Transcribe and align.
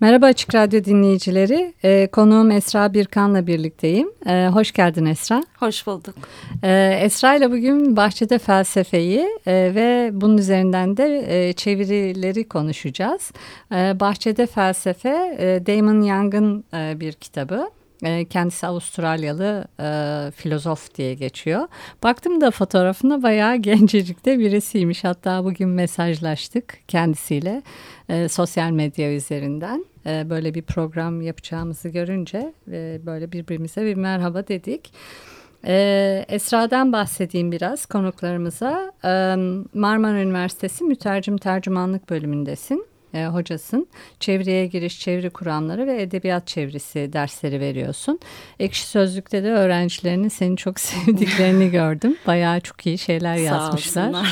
Merhaba 0.00 0.26
Açık 0.26 0.54
Radyo 0.54 0.84
dinleyicileri. 0.84 1.74
Ee, 1.84 2.08
konuğum 2.12 2.50
Esra 2.50 2.94
Birkan'la 2.94 3.46
birlikteyim. 3.46 4.08
Ee, 4.26 4.48
hoş 4.52 4.72
geldin 4.72 5.04
Esra. 5.06 5.42
Hoş 5.58 5.86
bulduk. 5.86 6.14
Ee, 6.62 6.98
Esra 7.02 7.34
ile 7.34 7.50
bugün 7.50 7.96
bahçede 7.96 8.38
felsefeyi 8.38 9.28
e, 9.46 9.52
ve 9.74 10.10
bunun 10.12 10.38
üzerinden 10.38 10.96
de 10.96 11.24
e, 11.28 11.52
çevirileri 11.52 12.48
konuşacağız. 12.48 13.32
Ee, 13.72 14.00
bahçede 14.00 14.46
felsefe 14.46 15.36
e, 15.38 15.66
Damon 15.66 16.02
Young'ın 16.02 16.64
e, 16.74 17.00
bir 17.00 17.12
kitabı. 17.12 17.70
E, 18.04 18.24
kendisi 18.24 18.66
Avustralyalı 18.66 19.64
e, 19.80 20.30
filozof 20.30 20.94
diye 20.94 21.14
geçiyor. 21.14 21.68
Baktım 22.02 22.40
da 22.40 22.50
fotoğrafına 22.50 23.22
bayağı 23.22 23.56
gencecikte 23.66 24.38
birisiymiş. 24.38 25.04
Hatta 25.04 25.44
bugün 25.44 25.68
mesajlaştık 25.68 26.78
kendisiyle 26.88 27.62
e, 28.08 28.28
sosyal 28.28 28.70
medya 28.70 29.12
üzerinden. 29.12 29.84
E, 30.06 30.30
böyle 30.30 30.54
bir 30.54 30.62
program 30.62 31.22
yapacağımızı 31.22 31.88
görünce 31.88 32.52
e, 32.72 33.00
böyle 33.06 33.32
birbirimize 33.32 33.84
bir 33.84 33.94
merhaba 33.94 34.48
dedik. 34.48 34.92
Ee, 35.66 36.24
Esra'dan 36.28 36.92
bahsedeyim 36.92 37.52
biraz 37.52 37.86
konuklarımıza. 37.86 38.92
Ee, 39.04 39.36
Marmara 39.74 40.20
Üniversitesi 40.20 40.84
Mütercim 40.84 41.38
Tercümanlık 41.38 42.10
bölümündesin 42.10 42.86
e, 43.16 43.26
hocasın. 43.26 43.86
Çevreye 44.20 44.66
giriş, 44.66 45.00
çeviri 45.00 45.30
kuramları 45.30 45.86
ve 45.86 46.02
edebiyat 46.02 46.46
çevirisi 46.46 47.12
dersleri 47.12 47.60
veriyorsun. 47.60 48.20
Ekşi 48.60 48.86
Sözlük'te 48.86 49.42
de 49.44 49.50
öğrencilerinin 49.50 50.28
seni 50.28 50.56
çok 50.56 50.80
sevdiklerini 50.90 51.70
gördüm. 51.70 52.16
Bayağı 52.26 52.60
çok 52.60 52.86
iyi 52.86 52.98
şeyler 52.98 53.36
yazmışlar. 53.36 54.12
Sağ 54.12 54.24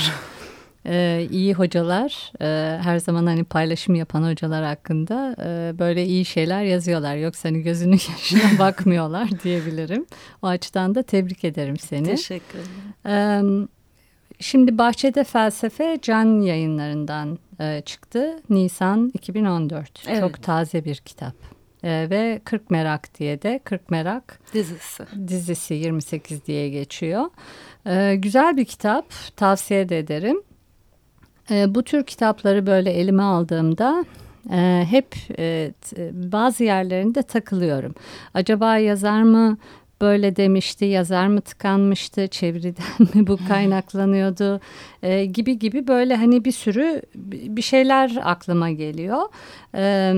Ee, 0.87 1.27
iyi 1.31 1.55
hocalar 1.55 2.33
e, 2.41 2.79
her 2.83 2.99
zaman 2.99 3.27
hani 3.27 3.45
paylaşım 3.45 3.95
yapan 3.95 4.31
hocalar 4.31 4.65
hakkında 4.65 5.37
e, 5.45 5.79
böyle 5.79 6.05
iyi 6.05 6.25
şeyler 6.25 6.63
yazıyorlar. 6.63 7.17
Yoksa 7.17 7.49
hani 7.49 7.63
gözünün 7.63 7.93
yaşına 8.11 8.59
bakmıyorlar 8.59 9.29
diyebilirim. 9.45 10.07
O 10.43 10.47
açıdan 10.47 10.95
da 10.95 11.03
tebrik 11.03 11.45
ederim 11.45 11.77
seni. 11.77 12.05
Teşekkür 12.05 12.59
ederim. 12.59 13.67
Ee, 13.67 13.69
Şimdi 14.41 14.79
Bahçede 14.79 15.25
Felsefe 15.25 15.99
Can 16.03 16.41
yayınlarından 16.41 17.39
e, 17.61 17.81
çıktı. 17.81 18.37
Nisan 18.51 19.11
2014. 19.15 20.05
Evet. 20.09 20.21
Çok 20.21 20.43
taze 20.43 20.85
bir 20.85 20.97
kitap. 20.97 21.35
E, 21.85 22.07
ve 22.11 22.41
40 22.45 22.71
Merak 22.71 23.19
diye 23.19 23.43
de 23.43 23.61
40 23.65 23.91
Merak 23.91 24.41
dizisi. 24.55 25.05
Dizisi 25.29 25.75
28 25.75 26.47
diye 26.47 26.69
geçiyor. 26.69 27.25
E, 27.87 28.17
güzel 28.17 28.57
bir 28.57 28.65
kitap. 28.65 29.07
Tavsiye 29.37 29.89
de 29.89 29.99
ederim. 29.99 30.43
E, 31.51 31.75
bu 31.75 31.83
tür 31.83 32.05
kitapları 32.05 32.67
böyle 32.67 32.91
elime 32.91 33.23
aldığımda 33.23 34.05
e, 34.53 34.87
hep 34.91 35.17
e, 35.39 35.73
bazı 36.13 36.65
yerlerinde 36.65 37.23
takılıyorum. 37.23 37.95
Acaba 38.35 38.79
yazar 38.79 39.23
mı 39.23 39.59
böyle 40.01 40.37
demişti, 40.37 40.85
yazar 40.85 41.27
mı 41.27 41.41
tıkanmıştı, 41.41 42.29
çeviriden 42.29 43.09
mi 43.15 43.27
bu 43.27 43.39
kaynaklanıyordu 43.49 44.61
e, 45.03 45.25
gibi 45.25 45.59
gibi 45.59 45.87
böyle 45.87 46.17
hani 46.17 46.45
bir 46.45 46.53
sürü 46.53 47.03
bir 47.57 47.63
şeyler 47.63 48.19
aklıma 48.23 48.71
geliyor. 48.71 49.23
E, 49.75 50.15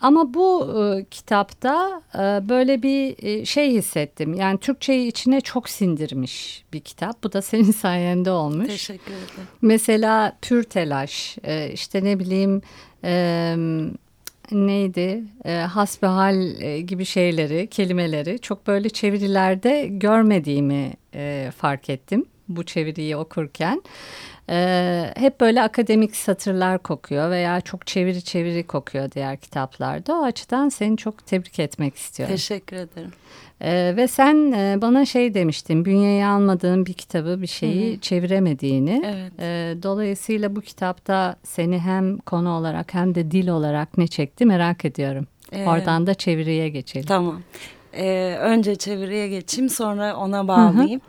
ama 0.00 0.34
bu 0.34 0.74
e, 0.78 1.04
kitapta 1.04 2.02
e, 2.14 2.18
böyle 2.48 2.82
bir 2.82 3.24
e, 3.24 3.44
şey 3.44 3.72
hissettim. 3.72 4.34
Yani 4.34 4.58
Türkçeyi 4.58 5.08
içine 5.08 5.40
çok 5.40 5.68
sindirmiş 5.68 6.64
bir 6.72 6.80
kitap. 6.80 7.24
Bu 7.24 7.32
da 7.32 7.42
senin 7.42 7.72
sayende 7.72 8.30
olmuş. 8.30 8.66
Teşekkür 8.66 9.12
ederim. 9.12 9.48
Mesela 9.62 10.36
pür 10.42 10.62
telaş, 10.62 11.38
e, 11.44 11.70
işte 11.72 12.04
ne 12.04 12.18
bileyim... 12.18 12.62
E, 13.04 13.56
neydi? 14.52 15.24
E, 15.44 15.54
hasbihal 15.54 16.36
gibi 16.80 17.04
şeyleri 17.04 17.66
kelimeleri 17.66 18.38
çok 18.38 18.66
böyle 18.66 18.88
çevirilerde 18.88 19.86
görmediğimi 19.90 20.92
e, 21.14 21.50
fark 21.56 21.90
ettim 21.90 22.24
bu 22.56 22.64
çeviriyi 22.64 23.16
okurken. 23.16 23.82
Ee, 24.50 25.12
hep 25.16 25.40
böyle 25.40 25.62
akademik 25.62 26.16
satırlar 26.16 26.78
kokuyor 26.78 27.30
veya 27.30 27.60
çok 27.60 27.86
çeviri 27.86 28.22
çeviri 28.22 28.66
kokuyor 28.66 29.10
diğer 29.10 29.36
kitaplarda. 29.36 30.14
O 30.14 30.22
açıdan 30.22 30.68
seni 30.68 30.96
çok 30.96 31.26
tebrik 31.26 31.58
etmek 31.58 31.96
istiyorum. 31.96 32.34
Teşekkür 32.34 32.76
ederim. 32.76 33.10
Ee, 33.60 33.94
ve 33.96 34.08
sen 34.08 34.52
e, 34.52 34.78
bana 34.82 35.04
şey 35.04 35.34
demiştin, 35.34 35.84
bünyeye 35.84 36.26
almadığın 36.26 36.86
bir 36.86 36.92
kitabı, 36.92 37.42
bir 37.42 37.46
şeyi 37.46 37.92
Hı-hı. 37.92 38.00
çeviremediğini. 38.00 39.02
Evet. 39.06 39.32
Ee, 39.40 39.82
dolayısıyla 39.82 40.56
bu 40.56 40.60
kitapta 40.60 41.36
seni 41.42 41.78
hem 41.78 42.18
konu 42.18 42.50
olarak 42.50 42.94
hem 42.94 43.14
de 43.14 43.30
dil 43.30 43.48
olarak 43.48 43.98
ne 43.98 44.06
çekti 44.06 44.46
merak 44.46 44.84
ediyorum. 44.84 45.26
Ee, 45.52 45.66
Oradan 45.66 46.06
da 46.06 46.14
çeviriye 46.14 46.68
geçelim. 46.68 47.06
Tamam. 47.06 47.42
Ee, 47.92 48.36
önce 48.40 48.76
çeviriye 48.76 49.28
geçeyim 49.28 49.70
sonra 49.70 50.16
ona 50.16 50.48
bağlayayım. 50.48 51.00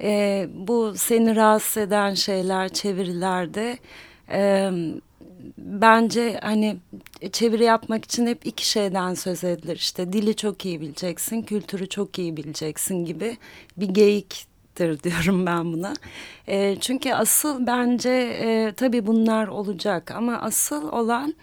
Ee, 0.00 0.48
bu 0.54 0.94
seni 0.96 1.36
rahatsız 1.36 1.76
eden 1.76 2.14
şeyler 2.14 2.68
çevirilerde... 2.68 3.78
E, 4.32 4.70
bence 5.58 6.38
hani 6.42 6.76
çeviri 7.32 7.64
yapmak 7.64 8.04
için 8.04 8.26
hep 8.26 8.46
iki 8.46 8.68
şeyden 8.68 9.14
söz 9.14 9.44
edilir. 9.44 9.76
İşte 9.76 10.12
dili 10.12 10.36
çok 10.36 10.66
iyi 10.66 10.80
bileceksin, 10.80 11.42
kültürü 11.42 11.88
çok 11.88 12.18
iyi 12.18 12.36
bileceksin 12.36 13.04
gibi 13.04 13.36
bir 13.76 13.86
geyiktir 14.76 15.02
diyorum 15.10 15.46
ben 15.46 15.72
buna. 15.72 15.92
E, 16.48 16.76
çünkü 16.80 17.12
asıl 17.12 17.66
bence 17.66 18.10
e, 18.42 18.72
tabii 18.76 19.06
bunlar 19.06 19.48
olacak 19.48 20.10
ama 20.10 20.38
asıl 20.40 20.92
olan 20.92 21.34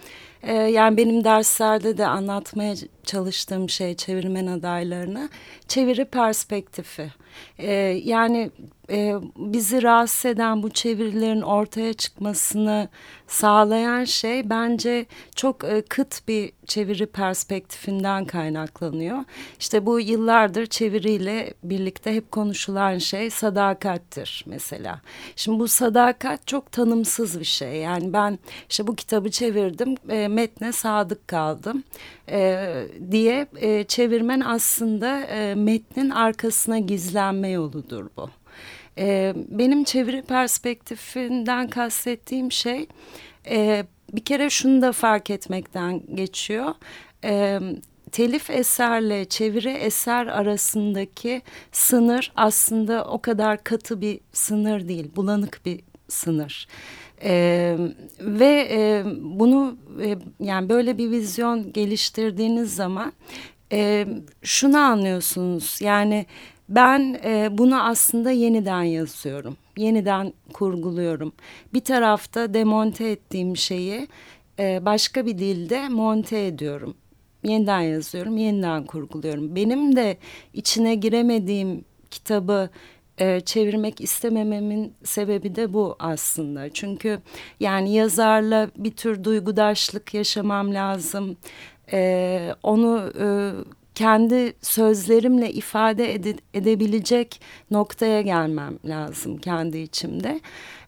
e, 0.44 0.54
yani 0.54 0.98
benim 0.98 1.24
derslerde 1.24 1.98
de 1.98 2.08
anlatmaya 2.08 2.76
çalıştığım 3.04 3.70
şey 3.70 3.96
çevirmen 3.96 4.48
adaylarına 4.48 5.30
çeviri 5.68 6.06
perspektifi. 6.06 7.12
E, 7.58 7.72
yani 8.04 8.52
e, 8.92 9.16
bizi 9.36 9.84
rahatsız 9.84 10.26
eden 10.26 10.64
bu 10.64 10.70
çevirilerin 10.70 11.42
ortaya 11.42 11.94
çıkmasını 11.94 12.90
sağlayan 13.28 14.04
şey 14.04 14.50
bence 14.50 15.06
çok 15.36 15.64
e, 15.64 15.82
kıt 15.82 16.28
bir 16.28 16.52
çeviri 16.66 17.06
perspektifinden 17.06 18.26
kaynaklanıyor. 18.26 19.18
İşte 19.60 19.86
bu 19.86 20.00
yıllardır 20.00 20.66
çeviriyle 20.66 21.54
birlikte 21.64 22.16
hep 22.16 22.32
konuşulan 22.32 22.98
şey 22.98 23.30
sadakattir 23.30 24.44
mesela. 24.48 25.02
Şimdi 25.36 25.60
bu 25.60 25.68
sadakat 25.68 26.48
çok 26.48 26.72
tanımsız 26.72 27.40
bir 27.40 27.46
şey. 27.46 27.76
Yani 27.76 28.14
ben 28.14 28.40
işte 28.70 28.88
bu 28.88 28.96
kitabı 28.96 29.32
çevirdim, 29.32 29.96
e, 30.10 30.28
metne 30.28 30.72
sadık 30.72 31.28
kaldım 31.28 31.84
e, 32.32 32.70
diye 33.12 33.48
e, 33.56 33.84
çevirmen 33.84 34.40
aslında 34.40 35.20
e, 35.20 35.56
metnin 35.56 36.10
arkasına 36.10 36.80
gizlenme 36.80 37.50
yoludur 37.50 38.06
bu. 38.18 38.30
E, 39.00 39.34
benim 39.36 39.84
çeviri 39.84 40.22
perspektifinden 40.22 41.68
kastettiğim 41.68 42.52
şey 42.52 42.88
e, 43.50 43.86
bir 44.14 44.26
kere 44.26 44.50
şunu 44.50 44.82
da 44.82 44.92
fark 44.92 45.30
etmekten 45.30 46.16
geçiyor. 46.16 46.76
E, 47.24 47.60
telif 48.12 48.50
eserle 48.50 49.26
çeviri 49.26 49.70
eser 49.70 50.28
arasındaki 50.28 51.42
sınır 51.72 52.32
aslında 52.36 53.06
o 53.06 53.22
kadar 53.22 53.64
katı 53.64 54.02
bir 54.02 54.20
sınır 54.34 54.88
değil, 54.88 55.12
bulanık 55.16 55.62
bir 55.66 55.80
sınır. 56.08 56.68
Ee, 57.24 57.78
ve 58.20 58.68
e, 58.72 59.04
bunu 59.22 59.78
e, 60.04 60.18
yani 60.40 60.70
böyle 60.70 60.98
bir 60.98 61.12
vizyon 61.12 61.74
geliştirdiğiniz 61.74 62.76
zaman 62.76 63.14
e, 63.72 64.08
şunu 64.44 64.78
anlıyorsunuz 64.78 65.80
yani 65.82 66.26
ben 66.70 67.20
e, 67.24 67.58
bunu 67.58 67.84
aslında 67.84 68.32
yeniden 68.32 68.84
yazıyorum. 68.84 69.58
Yeniden 69.78 70.34
kurguluyorum. 70.54 71.34
Bir 71.74 71.82
tarafta 71.82 72.54
demonte 72.54 73.10
ettiğim 73.10 73.58
şeyi 73.58 74.08
e, 74.60 74.86
başka 74.86 75.26
bir 75.26 75.38
dilde 75.38 75.90
monte 75.90 76.46
ediyorum. 76.46 76.94
Yeniden 77.44 77.82
yazıyorum, 77.82 78.38
yeniden 78.38 78.86
kurguluyorum. 78.86 79.56
Benim 79.56 79.96
de 79.96 80.18
içine 80.54 80.96
giremediğim 80.96 81.86
kitabı 82.12 82.70
e, 83.18 83.40
çevirmek 83.40 84.02
istemememin 84.02 84.94
sebebi 85.04 85.56
de 85.56 85.74
bu 85.74 85.96
aslında. 86.00 86.70
Çünkü 86.70 87.20
yani 87.60 87.94
yazarla 87.94 88.70
bir 88.78 88.92
tür 88.92 89.24
duygudaşlık 89.24 90.14
yaşamam 90.14 90.74
lazım. 90.74 91.38
E, 91.94 92.56
onu 92.64 93.14
e, 93.20 93.26
kendi 94.00 94.54
sözlerimle 94.62 95.52
ifade 95.52 96.14
ede, 96.14 96.36
edebilecek 96.54 97.42
noktaya 97.72 98.22
gelmem 98.22 98.80
lazım 98.86 99.38
kendi 99.38 99.78
içimde. 99.78 100.42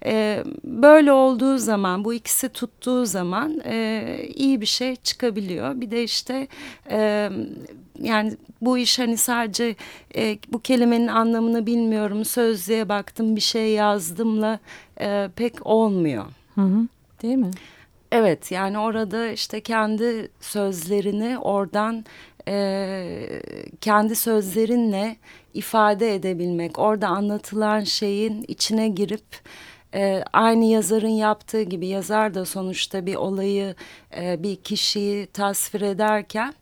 E, 0.06 0.44
böyle 0.64 1.12
olduğu 1.12 1.58
zaman 1.58 2.06
bu 2.06 2.14
ikisi 2.14 2.50
tuttuğu 2.50 3.06
zaman 3.06 3.62
e, 3.66 4.18
iyi 4.36 4.62
bir 4.62 4.66
şey 4.66 4.96
çıkabiliyor. 4.96 5.82
Bir 5.82 5.92
de 5.92 6.04
işte 6.04 6.48
e, 6.92 7.30
yani 8.02 8.38
bu 8.62 8.78
iş 8.78 9.00
hani 9.00 9.18
sadece 9.18 9.76
e, 10.16 10.38
bu 10.48 10.62
kelimenin 10.62 11.08
anlamını 11.08 11.66
bilmiyorum 11.66 12.26
sözlüğe 12.26 12.90
baktım 12.90 13.36
bir 13.36 13.42
şey 13.42 13.72
yazdımla 13.72 14.60
e, 15.02 15.30
pek 15.36 15.68
olmuyor. 15.68 16.26
Hı 16.56 16.62
hı, 16.62 16.88
değil 17.22 17.38
mi? 17.38 17.52
Evet 18.12 18.52
yani 18.52 18.80
orada 18.80 19.28
işte 19.28 19.62
kendi 19.62 20.32
sözlerini 20.42 21.38
oradan 21.38 22.06
e, 22.48 23.42
kendi 23.82 24.16
sözlerinle 24.16 25.16
ifade 25.54 26.16
edebilmek, 26.16 26.80
orada 26.80 27.08
anlatılan 27.08 27.84
şeyin 27.84 28.46
içine 28.48 28.90
girip 28.90 29.26
e, 29.94 30.24
aynı 30.34 30.66
yazarın 30.66 31.08
yaptığı 31.08 31.62
gibi 31.62 31.88
yazar 31.88 32.34
da 32.34 32.46
sonuçta 32.46 33.06
bir 33.06 33.16
olayı, 33.16 33.76
e, 34.18 34.44
bir 34.44 34.56
kişiyi 34.56 35.28
tasvir 35.28 35.82
ederken 35.82 36.54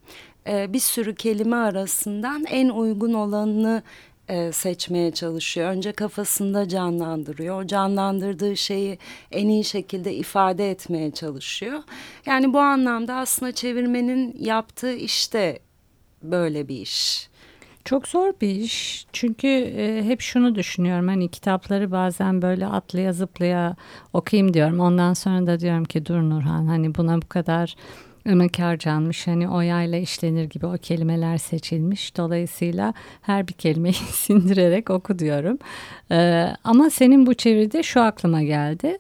e, 0.48 0.74
bir 0.74 0.80
sürü 0.80 1.16
kelime 1.16 1.56
arasından 1.56 2.46
en 2.46 2.70
uygun 2.70 3.14
olanını 3.14 3.84
e, 4.30 4.52
seçmeye 4.52 5.12
çalışıyor. 5.12 5.70
Önce 5.70 5.92
kafasında 5.92 6.68
canlandırıyor. 6.68 7.64
O 7.64 7.68
canlandırdığı 7.68 8.58
şeyi 8.58 8.98
en 9.32 9.48
iyi 9.48 9.64
şekilde 9.64 10.14
ifade 10.14 10.72
etmeye 10.72 11.12
çalışıyor. 11.12 11.80
Yani 12.26 12.54
bu 12.54 12.60
anlamda 12.60 13.16
aslında 13.16 13.52
çevirmenin 13.52 14.36
yaptığı 14.40 14.94
işte 14.94 15.60
böyle 16.24 16.68
bir 16.68 16.82
iş. 16.82 17.30
Çok 17.86 18.08
zor 18.08 18.34
bir 18.42 18.50
iş. 18.50 19.06
Çünkü 19.14 19.48
e, 19.48 20.04
hep 20.04 20.22
şunu 20.22 20.56
düşünüyorum. 20.56 21.08
Hani 21.08 21.32
kitapları 21.32 21.92
bazen 21.92 22.42
böyle 22.42 22.66
atlaya 22.66 23.14
zıplaya 23.14 23.76
okuyayım 24.14 24.54
diyorum. 24.54 24.80
Ondan 24.80 25.14
sonra 25.14 25.48
da 25.48 25.60
diyorum 25.60 25.86
ki 25.86 26.06
dur 26.06 26.16
Nurhan 26.16 26.66
hani 26.66 26.96
buna 26.96 27.22
bu 27.22 27.28
kadar 27.28 27.76
emek 28.26 28.60
harcanmış 28.60 29.28
hani 29.28 29.50
o 29.50 29.62
yayla 29.62 29.98
işlenir 29.98 30.44
gibi 30.44 30.66
o 30.66 30.74
kelimeler 30.74 31.38
seçilmiş. 31.38 32.18
Dolayısıyla 32.18 32.94
her 33.22 33.48
bir 33.48 33.54
kelimeyi 33.54 33.94
sindirerek 34.14 34.90
oku 34.90 35.20
diyorum. 35.20 35.58
Ee, 36.12 36.48
ama 36.64 36.90
senin 36.90 37.26
bu 37.26 37.34
çeviride 37.34 37.84
şu 37.84 38.02
aklıma 38.02 38.44
geldi. 38.44 38.98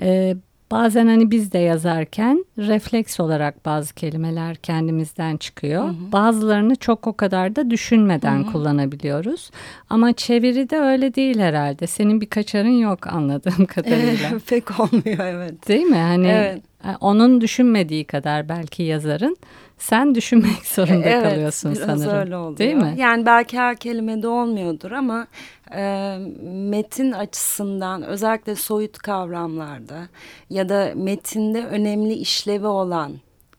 Ee, 0.00 0.36
Bazen 0.70 1.06
hani 1.06 1.30
biz 1.30 1.52
de 1.52 1.58
yazarken 1.58 2.44
refleks 2.58 3.20
olarak 3.20 3.66
bazı 3.66 3.94
kelimeler 3.94 4.56
kendimizden 4.56 5.36
çıkıyor. 5.36 5.84
Hı 5.84 5.88
hı. 5.88 6.12
Bazılarını 6.12 6.76
çok 6.76 7.06
o 7.06 7.12
kadar 7.12 7.56
da 7.56 7.70
düşünmeden 7.70 8.44
hı 8.44 8.48
hı. 8.48 8.52
kullanabiliyoruz. 8.52 9.50
Ama 9.90 10.12
çeviride 10.12 10.78
öyle 10.78 11.14
değil 11.14 11.38
herhalde. 11.38 11.86
Senin 11.86 12.20
bir 12.20 12.26
kaçarın 12.26 12.78
yok 12.78 13.06
anladığım 13.06 13.66
kadarıyla. 13.74 14.30
Pek 14.48 14.80
olmuyor 14.80 15.18
evet. 15.18 15.68
Değil 15.68 15.86
mi? 15.86 15.96
Hani 15.96 16.26
evet. 16.26 16.67
E, 16.84 16.88
onun 17.00 17.40
düşünmediği 17.40 18.04
kadar 18.04 18.48
belki 18.48 18.82
yazarın 18.82 19.36
sen 19.78 20.14
düşünmek 20.14 20.66
zorunda 20.66 21.08
evet, 21.08 21.22
kalıyorsun 21.22 21.74
sanırım. 21.74 22.02
Evet 22.02 22.12
öyle 22.12 22.36
oluyor. 22.36 22.58
Değil 22.58 22.74
mi? 22.74 22.94
Yani 22.96 23.26
belki 23.26 23.58
her 23.58 23.76
kelimede 23.76 24.28
olmuyordur 24.28 24.90
ama 24.90 25.26
e, 25.74 26.16
metin 26.44 27.12
açısından 27.12 28.02
özellikle 28.02 28.54
soyut 28.54 28.98
kavramlarda 28.98 30.08
ya 30.50 30.68
da 30.68 30.92
metinde 30.94 31.64
önemli 31.64 32.12
işlevi 32.14 32.66
olan 32.66 33.12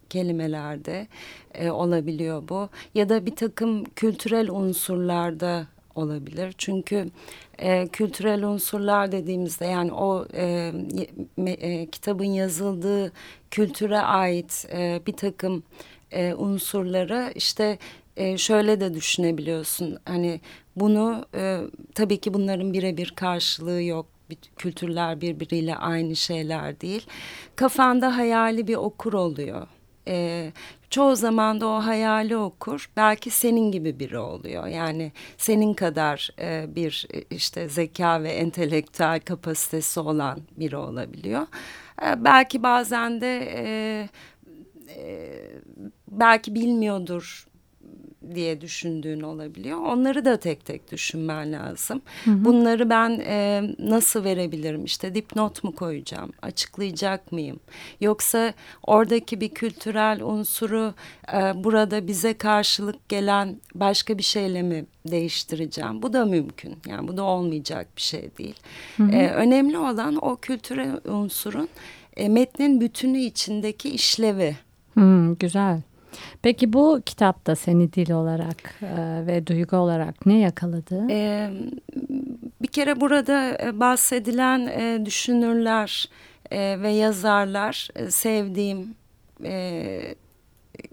kelimelerde 0.09 1.07
e, 1.53 1.71
olabiliyor 1.71 2.43
bu. 2.49 2.69
Ya 2.95 3.09
da 3.09 3.25
bir 3.25 3.35
takım 3.35 3.83
kültürel 3.83 4.49
unsurlarda 4.49 5.67
olabilir. 5.99 6.55
Çünkü 6.57 7.05
e, 7.59 7.87
kültürel 7.87 8.43
unsurlar 8.43 9.11
dediğimizde 9.11 9.65
yani 9.65 9.93
o 9.93 10.25
e, 10.33 10.71
e, 11.47 11.85
kitabın 11.85 12.25
yazıldığı 12.33 13.11
kültüre 13.51 13.99
ait 13.99 14.65
e, 14.73 15.01
bir 15.07 15.13
takım 15.13 15.63
e, 16.11 16.33
unsurları 16.33 17.31
işte 17.35 17.77
e, 18.17 18.37
şöyle 18.37 18.79
de 18.79 18.93
düşünebiliyorsun. 18.93 19.97
Hani 20.05 20.41
bunu 20.75 21.25
e, 21.35 21.59
tabii 21.95 22.17
ki 22.17 22.33
bunların 22.33 22.73
birebir 22.73 23.13
karşılığı 23.15 23.83
yok. 23.83 24.05
Kültürler 24.57 25.21
birbiriyle 25.21 25.75
aynı 25.75 26.15
şeyler 26.15 26.81
değil. 26.81 27.05
Kafanda 27.55 28.17
hayali 28.17 28.67
bir 28.67 28.75
okur 28.75 29.13
oluyor. 29.13 29.67
E, 30.07 30.51
çoğu 30.89 31.15
zaman 31.15 31.61
da 31.61 31.67
o 31.67 31.85
hayali 31.85 32.37
okur 32.37 32.89
belki 32.97 33.29
senin 33.29 33.71
gibi 33.71 33.99
biri 33.99 34.17
oluyor. 34.17 34.67
Yani 34.67 35.11
senin 35.37 35.73
kadar 35.73 36.29
e, 36.39 36.75
bir 36.75 37.07
işte 37.29 37.69
zeka 37.69 38.23
ve 38.23 38.29
entelektüel 38.29 39.19
kapasitesi 39.19 39.99
olan 39.99 40.39
biri 40.57 40.77
olabiliyor. 40.77 41.47
E, 42.01 42.23
belki 42.23 42.63
bazen 42.63 43.21
de 43.21 43.37
e, 43.55 44.09
e, 44.95 45.31
belki 46.07 46.55
bilmiyordur 46.55 47.48
diye 48.35 48.61
düşündüğün 48.61 49.21
olabiliyor. 49.21 49.79
Onları 49.81 50.25
da 50.25 50.37
tek 50.37 50.65
tek 50.65 50.91
düşünmen 50.91 51.53
lazım. 51.53 52.01
Hı 52.25 52.31
hı. 52.31 52.45
Bunları 52.45 52.89
ben 52.89 53.09
e, 53.09 53.61
nasıl 53.79 54.23
verebilirim? 54.23 54.85
İşte 54.85 55.15
dipnot 55.15 55.63
mu 55.63 55.75
koyacağım? 55.75 56.31
Açıklayacak 56.41 57.31
mıyım? 57.31 57.59
Yoksa 58.01 58.53
oradaki 58.83 59.41
bir 59.41 59.49
kültürel 59.49 60.21
unsuru 60.21 60.93
e, 61.33 61.63
burada 61.63 62.07
bize 62.07 62.33
karşılık 62.33 63.09
gelen 63.09 63.61
başka 63.75 64.17
bir 64.17 64.23
şeyle 64.23 64.61
mi 64.61 64.85
değiştireceğim? 65.07 66.01
Bu 66.01 66.13
da 66.13 66.25
mümkün. 66.25 66.77
Yani 66.87 67.07
bu 67.07 67.17
da 67.17 67.23
olmayacak 67.23 67.87
bir 67.95 68.01
şey 68.01 68.29
değil. 68.37 68.55
Hı 68.97 69.03
hı. 69.03 69.11
E, 69.11 69.29
önemli 69.29 69.77
olan 69.77 70.25
o 70.25 70.35
kültürel 70.35 70.99
unsurun 71.05 71.69
e, 72.17 72.29
metnin 72.29 72.81
bütünü 72.81 73.17
içindeki 73.19 73.89
işlevi. 73.89 74.55
Hmm, 74.93 75.35
güzel. 75.35 75.81
Peki 76.41 76.73
bu 76.73 77.01
kitapta 77.05 77.55
seni 77.55 77.93
dil 77.93 78.11
olarak 78.11 78.75
e, 78.81 79.27
ve 79.27 79.47
duygu 79.47 79.77
olarak 79.77 80.25
ne 80.25 80.39
yakaladı? 80.39 81.07
Ee, 81.09 81.49
bir 82.61 82.67
kere 82.67 83.01
burada 83.01 83.57
e, 83.63 83.79
bahsedilen 83.79 84.59
e, 84.59 85.05
düşünürler 85.05 86.09
e, 86.51 86.81
ve 86.81 86.89
yazarlar 86.89 87.87
e, 87.95 88.11
sevdiğim 88.11 88.95
e, 89.43 90.15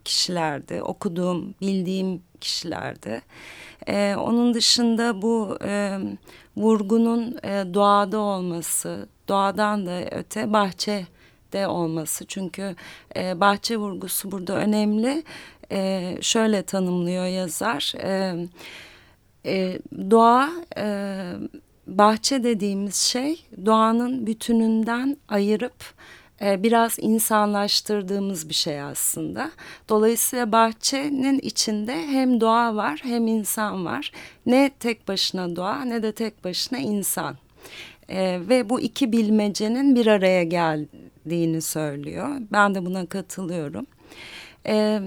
kişilerdi, 0.05 0.83
okuduğum, 0.83 1.55
bildiğim 1.61 2.23
kişilerdi. 2.41 3.21
E, 3.89 4.15
onun 4.19 4.55
dışında 4.55 5.23
bu 5.23 5.59
e, 5.65 5.99
vurgunun 6.57 7.39
e, 7.43 7.75
doğada 7.75 8.19
olması, 8.19 9.09
doğadan 9.29 9.87
da 9.87 10.01
öte 10.11 10.53
bahçe 10.53 11.07
de 11.53 11.69
olması. 11.69 12.27
Çünkü 12.27 12.77
e, 13.17 13.41
bahçe 13.41 13.77
vurgusu 13.77 14.33
burada 14.33 14.57
önemli. 14.57 15.23
E, 15.73 16.15
şöyle 16.21 16.63
tanımlıyor 16.63 17.27
yazar. 17.27 17.95
E, 17.99 18.35
e, 19.47 19.79
doğa, 20.11 20.51
e, 20.77 20.85
bahçe 21.87 22.45
dediğimiz 22.45 22.97
şey 22.97 23.45
doğanın 23.67 24.27
bütününden 24.27 25.17
ayırıp 25.29 25.95
e, 26.43 26.63
biraz 26.63 26.97
insanlaştırdığımız 27.01 28.49
bir 28.49 28.55
şey 28.55 28.81
aslında. 28.81 29.51
Dolayısıyla 29.89 30.53
bahçenin 30.53 31.39
içinde 31.39 32.07
hem 32.07 32.41
doğa 32.41 32.77
var 32.77 33.01
hem 33.03 33.27
insan 33.27 33.85
var. 33.85 34.13
Ne 34.47 34.71
tek 34.81 35.09
başına 35.09 35.57
doğa 35.57 35.85
ne 35.85 36.03
de 36.03 36.13
tek 36.13 36.45
başına 36.45 36.79
insan. 36.79 37.37
E, 38.09 38.41
ve 38.49 38.69
bu 38.69 38.81
iki 38.81 39.13
bilmecenin 39.13 39.95
bir 39.95 40.07
araya 40.07 40.45
geldiğini 41.27 41.63
söylüyor. 41.63 42.29
Ben 42.53 42.75
de 42.75 42.87
buna 42.87 43.07
katılıyorum. 43.07 43.87
E, 44.67 45.01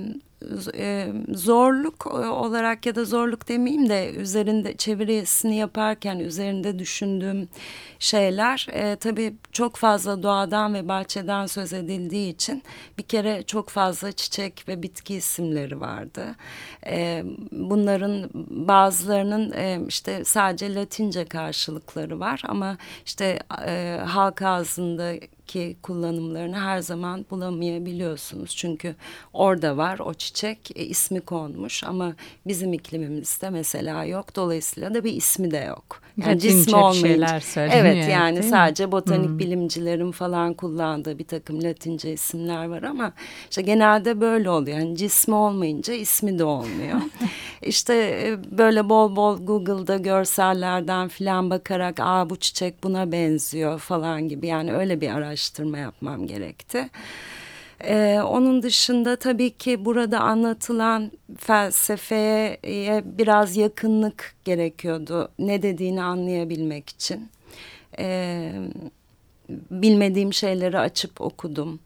e, 0.73 1.07
zorluk 1.33 2.07
olarak 2.15 2.85
ya 2.85 2.95
da 2.95 3.05
zorluk 3.05 3.47
demeyeyim 3.47 3.89
de 3.89 4.13
üzerinde 4.13 4.77
çevirisini 4.77 5.55
yaparken 5.55 6.19
üzerinde 6.19 6.79
düşündüğüm 6.79 7.49
şeyler 7.99 8.67
e, 8.71 8.95
tabii 8.95 9.33
çok 9.51 9.75
fazla 9.75 10.23
doğadan 10.23 10.73
ve 10.73 10.87
bahçeden 10.87 11.45
söz 11.45 11.73
edildiği 11.73 12.33
için 12.33 12.63
bir 12.97 13.03
kere 13.03 13.43
çok 13.43 13.69
fazla 13.69 14.11
çiçek 14.11 14.65
ve 14.67 14.83
bitki 14.83 15.15
isimleri 15.15 15.79
vardı. 15.79 16.35
E, 16.85 17.23
bunların 17.51 18.29
bazılarının 18.49 19.51
e, 19.51 19.79
işte 19.87 20.25
sadece 20.25 20.75
Latince 20.75 21.25
karşılıkları 21.25 22.19
var 22.19 22.41
ama 22.47 22.77
işte 23.05 23.39
e, 23.67 23.99
halk 24.05 24.41
ağzında 24.41 25.13
ki 25.49 25.77
kullanımlarını 25.83 26.59
her 26.59 26.79
zaman 26.79 27.25
bulamayabiliyorsunuz. 27.31 28.55
Çünkü 28.55 28.95
orada 29.33 29.77
var 29.77 29.99
o 29.99 30.13
çiçek 30.13 30.71
e, 30.75 30.85
ismi 30.85 31.21
konmuş 31.21 31.83
ama 31.83 32.15
bizim 32.47 32.73
iklimimizde 32.73 33.49
mesela 33.49 34.05
yok. 34.05 34.35
Dolayısıyla 34.35 34.93
da 34.93 35.03
bir 35.03 35.13
ismi 35.13 35.51
de 35.51 35.57
yok. 35.57 36.01
Yani 36.27 36.39
cismi 36.39 36.75
olmayınca. 36.75 37.39
Evet 37.55 38.09
yani 38.11 38.43
sadece 38.43 38.91
botanik 38.91 39.29
hmm. 39.29 39.39
bilimcilerin 39.39 40.11
falan 40.11 40.53
kullandığı 40.53 41.19
bir 41.19 41.23
takım 41.23 41.63
Latince 41.63 42.13
isimler 42.13 42.65
var 42.65 42.83
ama 42.83 43.11
işte 43.49 43.61
genelde 43.61 44.21
böyle 44.21 44.49
oluyor. 44.49 44.77
Yani 44.77 44.97
cismi 44.97 45.35
olmayınca 45.35 45.93
ismi 45.93 46.39
de 46.39 46.43
olmuyor. 46.43 47.01
işte 47.61 47.93
e, 47.95 48.57
böyle 48.57 48.89
bol 48.89 49.15
bol 49.15 49.45
Google'da 49.45 49.97
görsellerden 49.97 51.07
filan 51.07 51.49
bakarak 51.49 51.99
aa 51.99 52.29
bu 52.29 52.35
çiçek 52.35 52.83
buna 52.83 53.11
benziyor 53.11 53.79
falan 53.79 54.27
gibi 54.27 54.47
yani 54.47 54.73
öyle 54.73 55.01
bir 55.01 55.09
araştırma 55.09 55.77
yapmam 55.77 56.27
gerekti. 56.27 56.89
Ee, 57.83 58.19
onun 58.21 58.63
dışında 58.63 59.15
tabii 59.15 59.51
ki 59.51 59.85
burada 59.85 60.19
anlatılan 60.19 61.11
felsefeye 61.37 62.59
biraz 63.05 63.57
yakınlık 63.57 64.35
gerekiyordu. 64.45 65.31
Ne 65.39 65.61
dediğini 65.61 66.01
anlayabilmek 66.01 66.89
için. 66.89 67.29
Ee, 67.99 68.53
bilmediğim 69.71 70.33
şeyleri 70.33 70.79
açıp 70.79 71.21
okudum. 71.21 71.79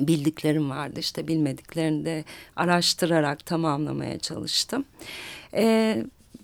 bildiklerim 0.00 0.70
vardı 0.70 1.00
işte 1.00 1.28
bilmediklerini 1.28 2.04
de 2.04 2.24
araştırarak 2.56 3.46
tamamlamaya 3.46 4.18
çalıştım. 4.18 4.84
E, 5.54 5.96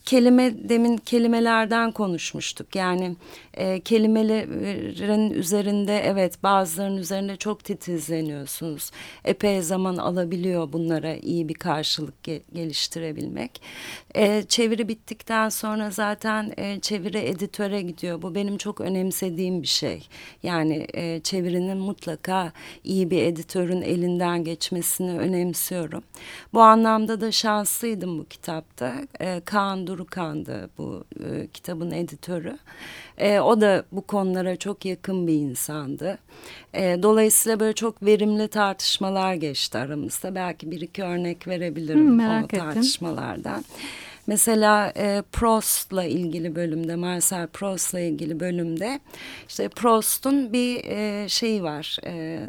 kelime 0.05 0.69
demin 0.69 0.97
kelimelerden 0.97 1.93
konuşmuştuk. 1.93 2.77
Yani 2.77 3.17
e, 3.55 3.81
kelimelerin 3.81 5.31
üzerinde 5.31 5.99
evet 5.99 6.43
bazılarının 6.43 6.97
üzerinde 6.97 7.37
çok 7.37 7.65
titizleniyorsunuz. 7.65 8.91
Epey 9.25 9.63
zaman 9.63 9.97
alabiliyor 9.97 10.73
bunlara 10.73 11.15
iyi 11.15 11.49
bir 11.49 11.55
karşılık 11.55 12.23
ge 12.23 12.43
geliştirebilmek. 12.53 13.63
E, 14.15 14.43
çeviri 14.43 14.89
bittikten 14.89 15.49
sonra 15.49 15.91
zaten 15.91 16.53
e, 16.57 16.81
çeviri 16.81 17.19
editöre 17.19 17.83
gidiyor. 17.83 18.23
Bu 18.23 18.35
benim 18.35 18.59
çok 18.59 18.81
önemsediğim 18.81 19.63
bir 19.63 19.69
şey. 19.69 20.09
Yani 20.43 20.87
e, 20.95 21.21
çevirinin 21.21 21.79
mutlaka 21.79 22.53
iyi 22.85 23.11
bir 23.11 23.23
editörün 23.23 23.83
elinden 23.83 24.45
geçmesini 24.45 25.19
önemsiyorum. 25.19 26.03
Bu 26.55 26.61
anlamda 26.61 27.21
da 27.21 27.33
şanslıydım 27.33 28.19
bu 28.19 28.25
kitapta. 28.25 28.95
E, 29.21 29.41
Kaan 29.41 29.87
Durukan'dı 29.87 30.71
bu 30.79 31.05
e, 31.25 31.47
kitabın 31.47 31.91
editörü. 31.91 32.59
E, 33.19 33.41
o 33.45 33.61
da 33.61 33.85
bu 33.93 34.03
konulara 34.03 34.57
çok 34.57 34.85
yakın 34.85 35.27
bir 35.27 35.35
insandı. 35.35 36.19
E, 36.75 37.03
dolayısıyla 37.03 37.61
böyle 37.61 37.73
çok 37.73 38.03
verimli 38.03 38.49
tartışmalar 38.49 39.35
geçti 39.35 39.79
aramızda. 39.79 40.35
Belki 40.35 40.71
bir 40.71 40.81
iki 40.81 41.03
örnek 41.03 41.49
verebilirim 41.49 42.21
Hı, 42.21 42.45
o 42.45 42.47
tartışmalardan. 42.47 43.65
Mesela 44.27 44.93
e, 44.97 45.23
Prost'la 45.33 46.05
ilgili 46.05 46.55
bölümde, 46.55 46.97
Marcel 46.97 47.47
Prost'la 47.47 48.01
ilgili 48.01 48.41
bölümde 48.41 49.01
işte 49.49 49.69
Prost'un 49.69 50.53
bir 50.53 50.85
e, 50.85 51.29
şeyi 51.29 51.63
var. 51.63 51.99
E, 52.07 52.41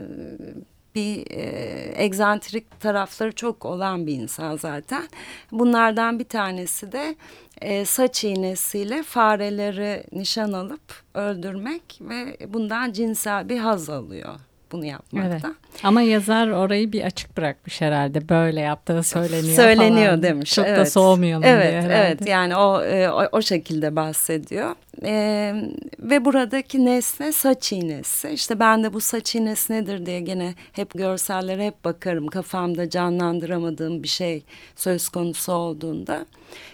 bir 0.95 1.31
e, 1.31 2.03
egzantrik 2.03 2.79
tarafları 2.79 3.31
çok 3.31 3.65
olan 3.65 4.07
bir 4.07 4.13
insan 4.13 4.57
zaten. 4.57 5.03
Bunlardan 5.51 6.19
bir 6.19 6.23
tanesi 6.23 6.91
de 6.91 7.15
e, 7.61 7.85
saç 7.85 8.23
iğnesiyle 8.23 9.03
fareleri 9.03 10.03
nişan 10.11 10.53
alıp 10.53 11.03
öldürmek 11.13 11.99
ve 12.01 12.37
bundan 12.47 12.91
cinsel 12.91 13.49
bir 13.49 13.57
haz 13.57 13.89
alıyor 13.89 14.39
bunu 14.73 14.85
yapmakta. 14.85 15.47
Evet. 15.47 15.83
Ama 15.83 16.01
yazar 16.01 16.47
orayı 16.47 16.91
bir 16.91 17.01
açık 17.01 17.37
bırakmış 17.37 17.81
herhalde. 17.81 18.29
Böyle 18.29 18.61
yaptığı 18.61 19.03
söyleniyor 19.03 19.55
Söyleniyor 19.55 20.07
falan. 20.07 20.23
demiş. 20.23 20.53
Çok 20.53 20.67
evet. 20.67 20.77
da 20.77 20.85
soğumayalım 20.85 21.43
evet, 21.43 21.71
diye 21.71 21.81
herhalde. 21.81 22.07
Evet 22.07 22.27
yani 22.27 22.55
o, 22.55 22.81
e, 22.81 23.09
o, 23.09 23.27
o 23.31 23.41
şekilde 23.41 23.95
bahsediyor. 23.95 24.75
Ee, 25.03 25.53
ve 25.99 26.25
buradaki 26.25 26.85
nesne 26.85 27.31
saç 27.31 27.71
iğnesi. 27.71 28.29
İşte 28.29 28.59
ben 28.59 28.83
de 28.83 28.93
bu 28.93 29.01
saç 29.01 29.35
iğnesi 29.35 29.73
nedir 29.73 30.05
diye 30.05 30.19
gene 30.19 30.55
hep 30.71 30.93
görsellere 30.93 31.65
hep 31.65 31.85
bakarım. 31.85 32.27
Kafamda 32.27 32.89
canlandıramadığım 32.89 34.03
bir 34.03 34.07
şey 34.07 34.43
söz 34.75 35.09
konusu 35.09 35.53
olduğunda. 35.53 36.25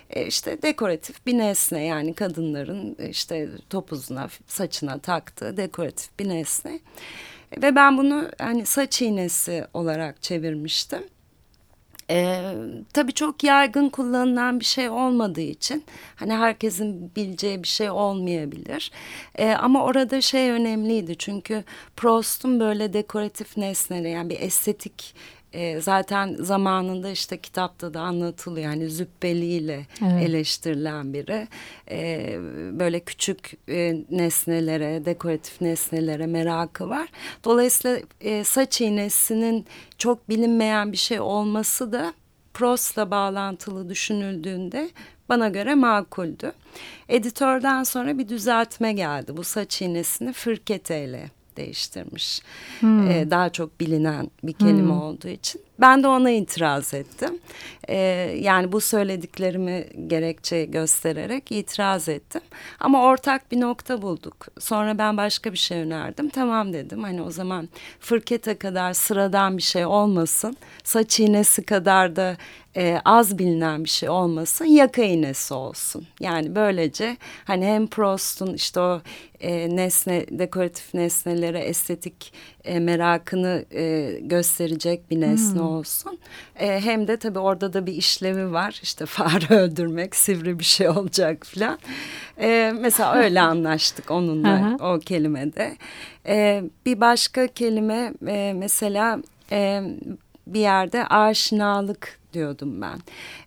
E, 0.10 0.26
işte 0.26 0.62
dekoratif 0.62 1.26
bir 1.26 1.38
nesne 1.38 1.86
yani 1.86 2.14
kadınların 2.14 2.98
işte 3.10 3.50
topuzuna 3.70 4.28
saçına 4.48 4.98
taktığı 4.98 5.58
dekoratif 5.58 6.20
bir 6.20 6.30
nesne. 6.30 6.80
Ve 7.58 7.76
ben 7.76 7.98
bunu 7.98 8.30
hani 8.38 8.66
saç 8.66 9.02
iğnesi 9.02 9.66
olarak 9.74 10.24
çevirmiştim. 10.24 11.04
Ee, 12.12 12.54
tabii 12.94 13.14
çok 13.14 13.44
yaygın 13.44 13.90
kullanılan 13.90 14.60
bir 14.60 14.66
şey 14.66 14.90
olmadığı 14.90 15.42
için 15.42 15.84
hani 16.16 16.34
herkesin 16.34 17.12
bileceği 17.16 17.64
bir 17.64 17.68
şey 17.68 17.90
olmayabilir. 17.90 18.92
Ee, 19.36 19.52
ama 19.52 19.84
orada 19.84 20.22
şey 20.22 20.52
önemliydi 20.52 21.18
çünkü 21.18 21.64
Prost'un 21.96 22.60
böyle 22.60 22.94
dekoratif 22.94 23.58
nesneleri 23.58 24.12
yani 24.12 24.30
bir 24.30 24.40
estetik 24.40 25.16
e, 25.54 25.82
zaten 25.82 26.36
zamanında 26.40 27.10
işte 27.10 27.38
kitapta 27.38 27.94
da 27.94 28.02
anlatılıyor 28.02 28.72
yani 28.72 28.90
züppeliyle 28.90 29.88
evet. 30.02 30.30
eleştirilen 30.30 31.14
biri 31.14 31.48
e, 31.92 32.36
böyle 32.80 33.00
küçük 33.00 33.54
e, 33.70 34.04
nesnelere 34.10 35.06
dekoratif 35.06 35.62
nesnelere 35.62 36.28
merakı 36.28 36.90
var 36.90 37.10
dolayısıyla 37.44 38.00
e, 38.22 38.44
saç 38.44 38.82
iğnesinin 38.82 39.66
çok 39.98 40.30
bilinmeyen 40.30 40.92
bir 40.92 40.98
şey 40.98 41.20
olması 41.20 41.92
da 41.92 42.14
Prost'la 42.54 43.12
bağlantılı 43.12 43.90
düşünüldüğünde 43.90 44.90
bana 45.30 45.50
göre 45.50 45.76
makuldü. 45.76 46.52
Editörden 47.10 47.84
sonra 47.84 48.18
bir 48.18 48.30
düzeltme 48.30 48.94
geldi. 48.94 49.38
Bu 49.38 49.44
saç 49.44 49.82
iğnesini 49.82 50.34
fırketeyle 50.34 51.30
değiştirmiş. 51.60 52.42
Hmm. 52.80 53.12
Ee, 53.12 53.32
daha 53.32 53.50
çok 53.50 53.80
bilinen 53.80 54.32
bir 54.44 54.54
kelime 54.54 54.82
hmm. 54.82 55.02
olduğu 55.02 55.28
için. 55.28 55.62
Ben 55.82 56.04
de 56.04 56.08
ona 56.08 56.32
itiraz 56.32 56.94
ettim. 56.94 57.40
Ee, 57.90 57.96
yani 58.40 58.72
bu 58.72 58.82
söylediklerimi 58.82 59.88
gerekçe 60.08 60.66
göstererek 60.66 61.52
itiraz 61.52 62.10
ettim. 62.10 62.42
Ama 62.80 63.04
ortak 63.04 63.52
bir 63.52 63.60
nokta 63.60 64.02
bulduk. 64.02 64.48
Sonra 64.60 64.98
ben 64.98 65.18
başka 65.18 65.52
bir 65.52 65.58
şey 65.58 65.82
önerdim. 65.82 66.30
Tamam 66.30 66.74
dedim. 66.74 67.04
Hani 67.04 67.22
o 67.22 67.32
zaman 67.32 67.70
fırkete 68.00 68.58
kadar 68.58 68.94
sıradan 68.94 69.58
bir 69.58 69.62
şey 69.62 69.86
olmasın. 69.86 70.58
Saç 70.84 71.20
iğnesi 71.20 71.64
kadar 71.64 72.16
da 72.16 72.38
e, 72.78 73.02
az 73.06 73.40
bilinen 73.40 73.84
bir 73.84 73.90
şey 73.90 74.10
olmasın. 74.10 74.66
Yaka 74.66 75.02
iğnesi 75.02 75.54
olsun. 75.54 76.08
Yani 76.20 76.56
böylece 76.56 77.18
hani 77.46 77.66
hem 77.66 77.88
Prost'un 77.88 78.54
işte 78.54 78.80
o 78.80 79.02
e, 79.40 79.76
nesne 79.76 80.26
dekoratif 80.32 80.94
nesnelere 80.94 81.60
estetik 81.60 82.34
e, 82.64 82.80
merakını 82.80 83.66
e, 83.72 84.18
gösterecek 84.22 85.12
bir 85.12 85.22
nesne 85.22 85.60
hmm. 85.60 85.68
Olsun. 85.70 86.20
E, 86.60 86.82
hem 86.82 87.08
de 87.08 87.18
tabii 87.18 87.40
orada 87.40 87.74
da 87.74 87.86
bir 87.86 87.94
işlevi 87.94 88.52
var. 88.52 88.80
İşte 88.84 89.06
fare 89.06 89.56
öldürmek, 89.56 90.16
sivri 90.16 90.60
bir 90.60 90.64
şey 90.64 90.90
olacak 90.90 91.46
falan. 91.46 91.80
E, 92.40 92.74
mesela 92.80 93.14
öyle 93.16 93.42
anlaştık 93.52 94.12
onunla 94.12 94.78
o 94.82 95.00
kelimede. 95.00 95.78
E, 96.28 96.64
bir 96.86 97.02
başka 97.02 97.48
kelime 97.48 98.14
e, 98.28 98.54
mesela 98.56 99.20
e, 99.52 99.82
bir 100.48 100.60
yerde 100.60 101.08
aşinalık 101.08 102.19
diyordum 102.34 102.82
ben. 102.82 103.00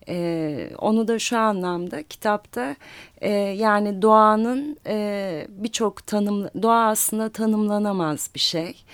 E, 0.08 0.70
onu 0.78 1.08
da 1.08 1.18
şu 1.18 1.38
anlamda 1.38 2.02
kitapta 2.02 2.76
e, 3.20 3.30
yani 3.32 4.02
doğanın 4.02 4.76
e, 4.86 5.46
birçok 5.48 6.06
tanım 6.06 6.48
doğa 6.62 6.86
aslında 6.86 7.28
tanımlanamaz 7.28 8.30
bir 8.34 8.40
şey. 8.40 8.84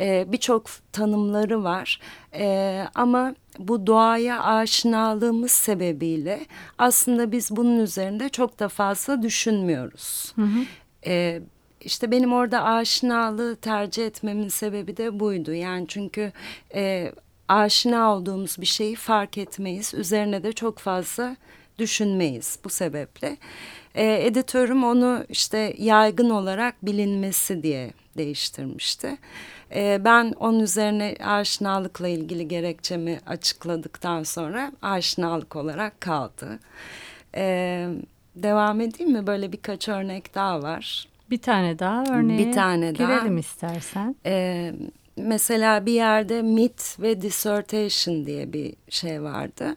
E, 0.00 0.32
birçok 0.32 0.66
tanımları 0.92 1.64
var 1.64 2.00
e, 2.34 2.84
ama 2.94 3.34
bu 3.58 3.86
doğaya 3.86 4.44
aşinalığımız 4.44 5.52
sebebiyle 5.52 6.46
aslında 6.78 7.32
biz 7.32 7.56
bunun 7.56 7.78
üzerinde 7.78 8.28
çok 8.28 8.58
da 8.58 8.68
fazla 8.68 9.22
düşünmüyoruz. 9.22 10.32
Hı 10.36 10.42
hı. 10.42 10.64
E, 11.06 11.42
işte 11.80 12.10
benim 12.10 12.32
orada 12.32 12.64
aşinalığı 12.64 13.56
tercih 13.56 14.06
etmemin 14.06 14.48
sebebi 14.48 14.96
de 14.96 15.20
buydu. 15.20 15.52
Yani 15.52 15.84
çünkü 15.88 16.32
e, 16.74 17.12
aşina 17.48 18.14
olduğumuz 18.14 18.56
bir 18.60 18.66
şeyi 18.66 18.96
fark 18.96 19.38
etmeyiz. 19.38 19.94
Üzerine 19.94 20.42
de 20.42 20.52
çok 20.52 20.78
fazla 20.78 21.36
düşünmeyiz 21.78 22.58
bu 22.64 22.68
sebeple. 22.68 23.36
E, 23.94 24.26
editörüm 24.26 24.84
onu 24.84 25.24
işte 25.28 25.74
yaygın 25.78 26.30
olarak 26.30 26.86
bilinmesi 26.86 27.62
diye 27.62 27.90
değiştirmişti. 28.16 29.16
E, 29.74 30.04
ben 30.04 30.32
onun 30.40 30.60
üzerine 30.60 31.16
aşinalıkla 31.24 32.08
ilgili 32.08 32.48
gerekçemi 32.48 33.20
açıkladıktan 33.26 34.22
sonra 34.22 34.72
aşinalık 34.82 35.56
olarak 35.56 36.00
kaldı. 36.00 36.58
E, 37.34 37.88
devam 38.36 38.80
edeyim 38.80 39.12
mi? 39.12 39.26
Böyle 39.26 39.52
birkaç 39.52 39.88
örnek 39.88 40.34
daha 40.34 40.62
var. 40.62 41.08
Bir 41.30 41.38
tane 41.38 41.78
daha 41.78 42.04
örneğe 42.04 42.38
bir 42.38 42.52
tane 42.52 42.92
girelim 42.92 43.30
daha. 43.30 43.38
istersen. 43.40 44.16
Evet 44.24 44.74
mesela 45.16 45.86
bir 45.86 45.92
yerde 45.92 46.42
mit 46.42 46.96
ve 47.00 47.22
dissertation 47.22 48.26
diye 48.26 48.52
bir 48.52 48.74
şey 48.88 49.22
vardı. 49.22 49.76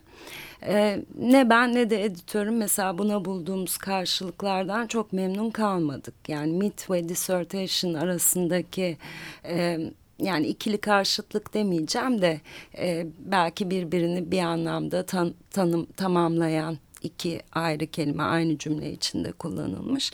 Ee, 0.64 1.00
ne 1.20 1.50
ben 1.50 1.76
ne 1.76 1.90
de 1.90 2.04
editörüm 2.04 2.58
mesela 2.58 2.98
buna 2.98 3.26
bulduğumuz 3.26 3.78
karşılıklardan 3.78 4.88
çok 4.88 5.14
memnun 5.14 5.50
kalmadık. 5.50 6.14
Yani 6.28 6.54
mit 6.54 6.90
ve 6.90 7.10
dissertation 7.10 7.94
arasındaki 7.94 8.98
e, 9.46 9.80
yani 10.20 10.48
ikili 10.48 10.78
karşıtlık 10.78 11.54
demeyeceğim 11.54 12.22
de 12.22 12.42
e, 12.78 13.08
belki 13.20 13.70
birbirini 13.70 14.32
bir 14.32 14.40
anlamda 14.40 15.06
tan 15.06 15.34
tanım 15.52 15.86
tamamlayan 15.86 16.78
iki 17.02 17.42
ayrı 17.52 17.88
kelime 17.88 18.24
aynı 18.24 18.58
cümle 18.58 18.92
içinde 18.92 19.32
kullanılmış. 19.32 20.12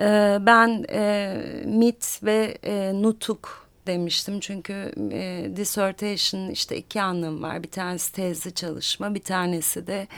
E, 0.00 0.38
ben 0.40 0.84
e, 0.90 1.34
mit 1.64 2.20
ve 2.22 2.58
e, 2.64 2.92
nutuk 3.02 3.67
demiştim 3.88 4.40
çünkü 4.40 4.92
e, 5.12 5.50
dissertation 5.56 6.50
işte 6.50 6.76
iki 6.76 7.02
anlamı 7.02 7.42
var. 7.42 7.62
Bir 7.62 7.70
tanesi 7.70 8.12
tezli 8.12 8.54
çalışma, 8.54 9.14
bir 9.14 9.22
tanesi 9.22 9.86
de 9.86 10.08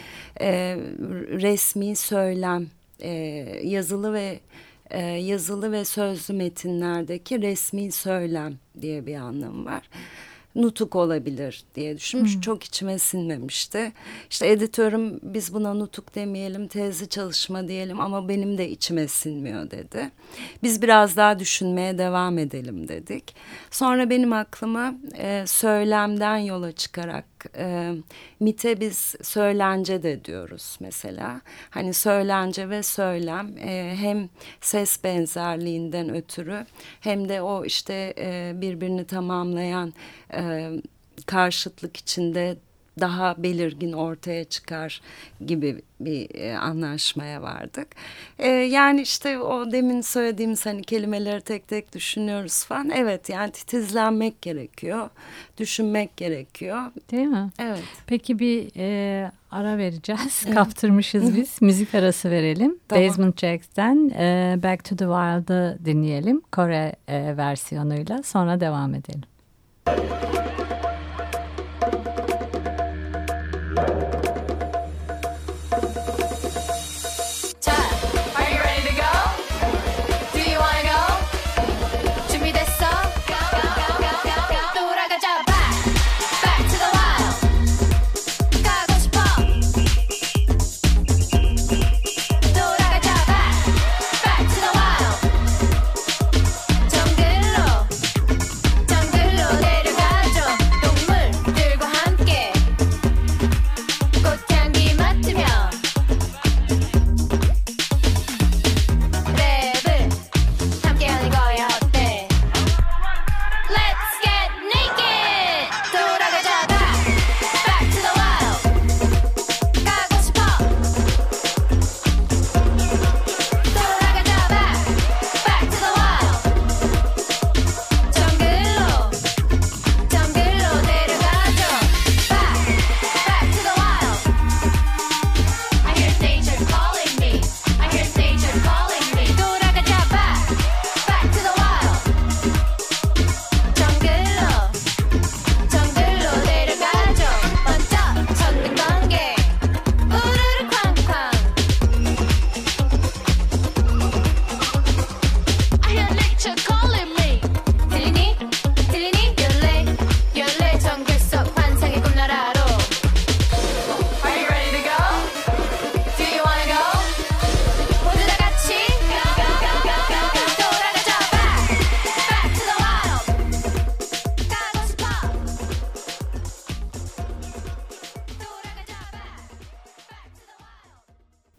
e, 0.41 0.77
resmi 1.31 1.97
söylem, 1.97 2.67
e, 3.01 3.11
yazılı 3.65 4.13
ve 4.13 4.41
e, 4.91 5.01
yazılı 5.03 5.73
ve 5.73 5.85
sözlü 5.85 6.35
metinlerdeki 6.35 7.43
resmi 7.43 7.93
söylem 7.93 8.55
diye 8.81 9.07
bir 9.07 9.15
anlamı 9.15 9.65
var. 9.65 9.89
Nutuk 10.55 10.97
olabilir 10.97 11.65
diye 11.75 11.97
düşünmüş. 11.97 12.35
Hmm. 12.35 12.41
Çok 12.41 12.65
içime 12.65 12.99
sinmemişti. 12.99 13.93
İşte 14.31 14.49
editörüm 14.49 15.21
biz 15.23 15.55
buna 15.55 15.75
nutuk 15.75 16.15
demeyelim, 16.15 16.69
tezi 16.69 17.09
çalışma 17.09 17.69
diyelim 17.69 18.01
ama 18.01 18.29
benim 18.29 18.59
de 18.59 18.71
içime 18.71 19.09
sinmiyor 19.09 19.71
dedi. 19.71 20.11
Biz 20.63 20.83
biraz 20.83 21.17
daha 21.17 21.39
düşünmeye 21.39 21.99
devam 21.99 22.39
edelim 22.39 22.89
dedik. 22.89 23.35
Sonra 23.71 24.11
benim 24.11 24.33
aklıma 24.33 24.95
e, 25.19 25.45
söylemden 25.47 26.37
yola 26.37 26.73
çıkarak 26.73 27.30
e, 27.57 27.95
MIT'e 28.41 28.81
biz 28.81 29.15
söylence 29.23 30.03
de 30.03 30.25
diyoruz 30.25 30.77
mesela. 30.81 31.41
Hani 31.71 31.95
söylence 31.95 32.69
ve 32.69 32.83
söylem 32.83 33.59
e, 33.59 33.97
hem 33.97 34.29
ses 34.61 35.05
benzerliğinden 35.05 36.15
ötürü 36.15 36.67
hem 37.01 37.29
de 37.29 37.43
o 37.43 37.65
işte 37.65 38.15
e, 38.19 38.53
birbirini 38.55 39.07
tamamlayan 39.07 39.93
e, 40.35 40.71
karşıtlık 41.27 41.97
içinde 41.97 42.57
daha 43.01 43.35
belirgin 43.43 43.93
ortaya 43.93 44.45
çıkar 44.45 45.01
gibi 45.47 45.83
bir 46.01 46.35
e, 46.35 46.57
anlaşmaya 46.57 47.43
vardık. 47.43 47.89
E, 48.39 48.49
yani 48.49 49.03
işte 49.03 49.39
o 49.39 49.73
demin 49.73 50.01
söylediğimiz 50.01 50.67
hani 50.67 50.83
kelimeleri 50.83 51.41
tek 51.41 51.69
tek 51.69 51.95
düşünüyoruz 51.95 52.65
falan. 52.65 52.91
Evet 52.91 53.29
yani 53.29 53.53
titizlenmek 53.53 54.43
gerekiyor. 54.43 55.09
Düşünmek 55.59 56.17
gerekiyor. 56.17 56.81
Değil 57.11 57.27
mi? 57.27 57.51
Evet. 57.59 57.83
Peki 58.07 58.39
bir 58.39 58.71
e, 58.77 59.31
ara 59.51 59.79
vereceğiz. 59.79 60.45
Kaptırmışız 60.55 61.37
biz. 61.37 61.63
Müzik 61.63 61.95
arası 61.95 62.31
verelim. 62.31 62.79
Tamam. 62.89 63.05
Basement 63.05 63.41
Jacks'ten 63.41 64.11
e, 64.19 64.57
Back 64.63 64.85
to 64.85 64.97
the 64.97 65.05
Wild'ı 65.05 65.79
dinleyelim. 65.85 66.41
Kore 66.41 66.97
e, 67.09 67.37
versiyonuyla. 67.37 68.23
Sonra 68.23 68.61
devam 68.61 68.95
edelim. 68.95 69.23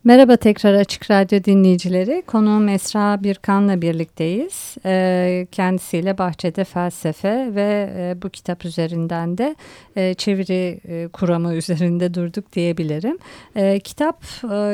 Merhaba 0.04 0.38
tekrar 0.38 0.74
Açık 0.74 1.12
Radyo 1.12 1.44
dinleyicileri. 1.44 2.24
Konuğum 2.28 2.70
Esra 2.70 3.24
Birkan'la 3.24 3.82
birlikteyiz. 3.82 4.76
Ee, 4.86 5.48
kendisiyle 5.52 6.18
Bahçede 6.18 6.64
Felsefe 6.64 7.56
ve 7.56 7.90
e, 7.98 8.22
bu 8.22 8.30
kitap 8.30 8.66
üzerinden 8.66 9.38
de 9.38 9.56
e, 9.96 10.14
çeviri 10.14 10.80
e, 10.88 11.08
kuramı 11.08 11.54
üzerinde 11.56 12.14
durduk 12.14 12.54
diyebilirim. 12.54 13.18
E, 13.56 13.80
kitap 13.80 14.24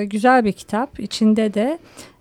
güzel 0.05 0.45
bir 0.45 0.51
kitap. 0.51 0.99
İçinde 0.99 1.53
de 1.53 1.79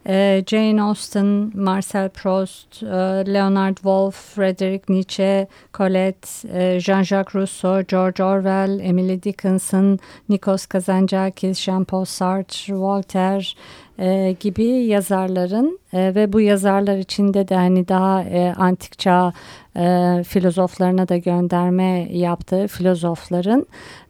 ee, 0.09 0.43
Jane 0.47 0.83
Austen, 0.83 1.51
Marcel 1.55 2.09
Proust, 2.09 2.83
e, 2.83 3.25
Leonard 3.25 3.83
Wolff, 3.83 4.15
Frederick 4.15 4.89
Nietzsche, 4.89 5.49
Colette, 5.73 6.45
e, 6.49 6.81
Jean-Jacques 6.81 7.35
Rousseau, 7.35 7.83
George 7.83 8.21
Orwell, 8.21 8.81
Emily 8.81 9.17
Dickinson, 9.17 9.99
Nikos 10.29 10.67
Kazantzakis, 10.67 11.59
Jean-Paul 11.59 12.05
Sartre, 12.05 12.75
Voltaire 12.75 13.55
e, 13.99 14.37
gibi 14.41 14.65
yazarların 14.65 15.79
ve 15.95 16.33
bu 16.33 16.41
yazarlar 16.41 16.97
içinde 16.97 17.49
de 17.49 17.55
hani 17.55 17.89
daha 17.89 18.25
antik 18.57 18.99
çağ 18.99 19.33
e, 19.77 20.25
filozoflarına 20.25 21.09
da 21.09 21.17
gönderme 21.17 22.09
yaptığı 22.13 22.67
filozofların 22.67 23.67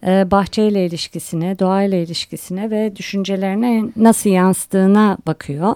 e, 0.07 0.31
bahçeyle 0.31 0.87
ilişkisine, 0.87 1.59
doğayla 1.59 1.99
ilişkisine 1.99 2.71
ve 2.71 2.97
düşüncelerine 2.97 3.85
nasıl 3.97 4.31
yansıdığına 4.31 5.19
bakıyor. 5.27 5.75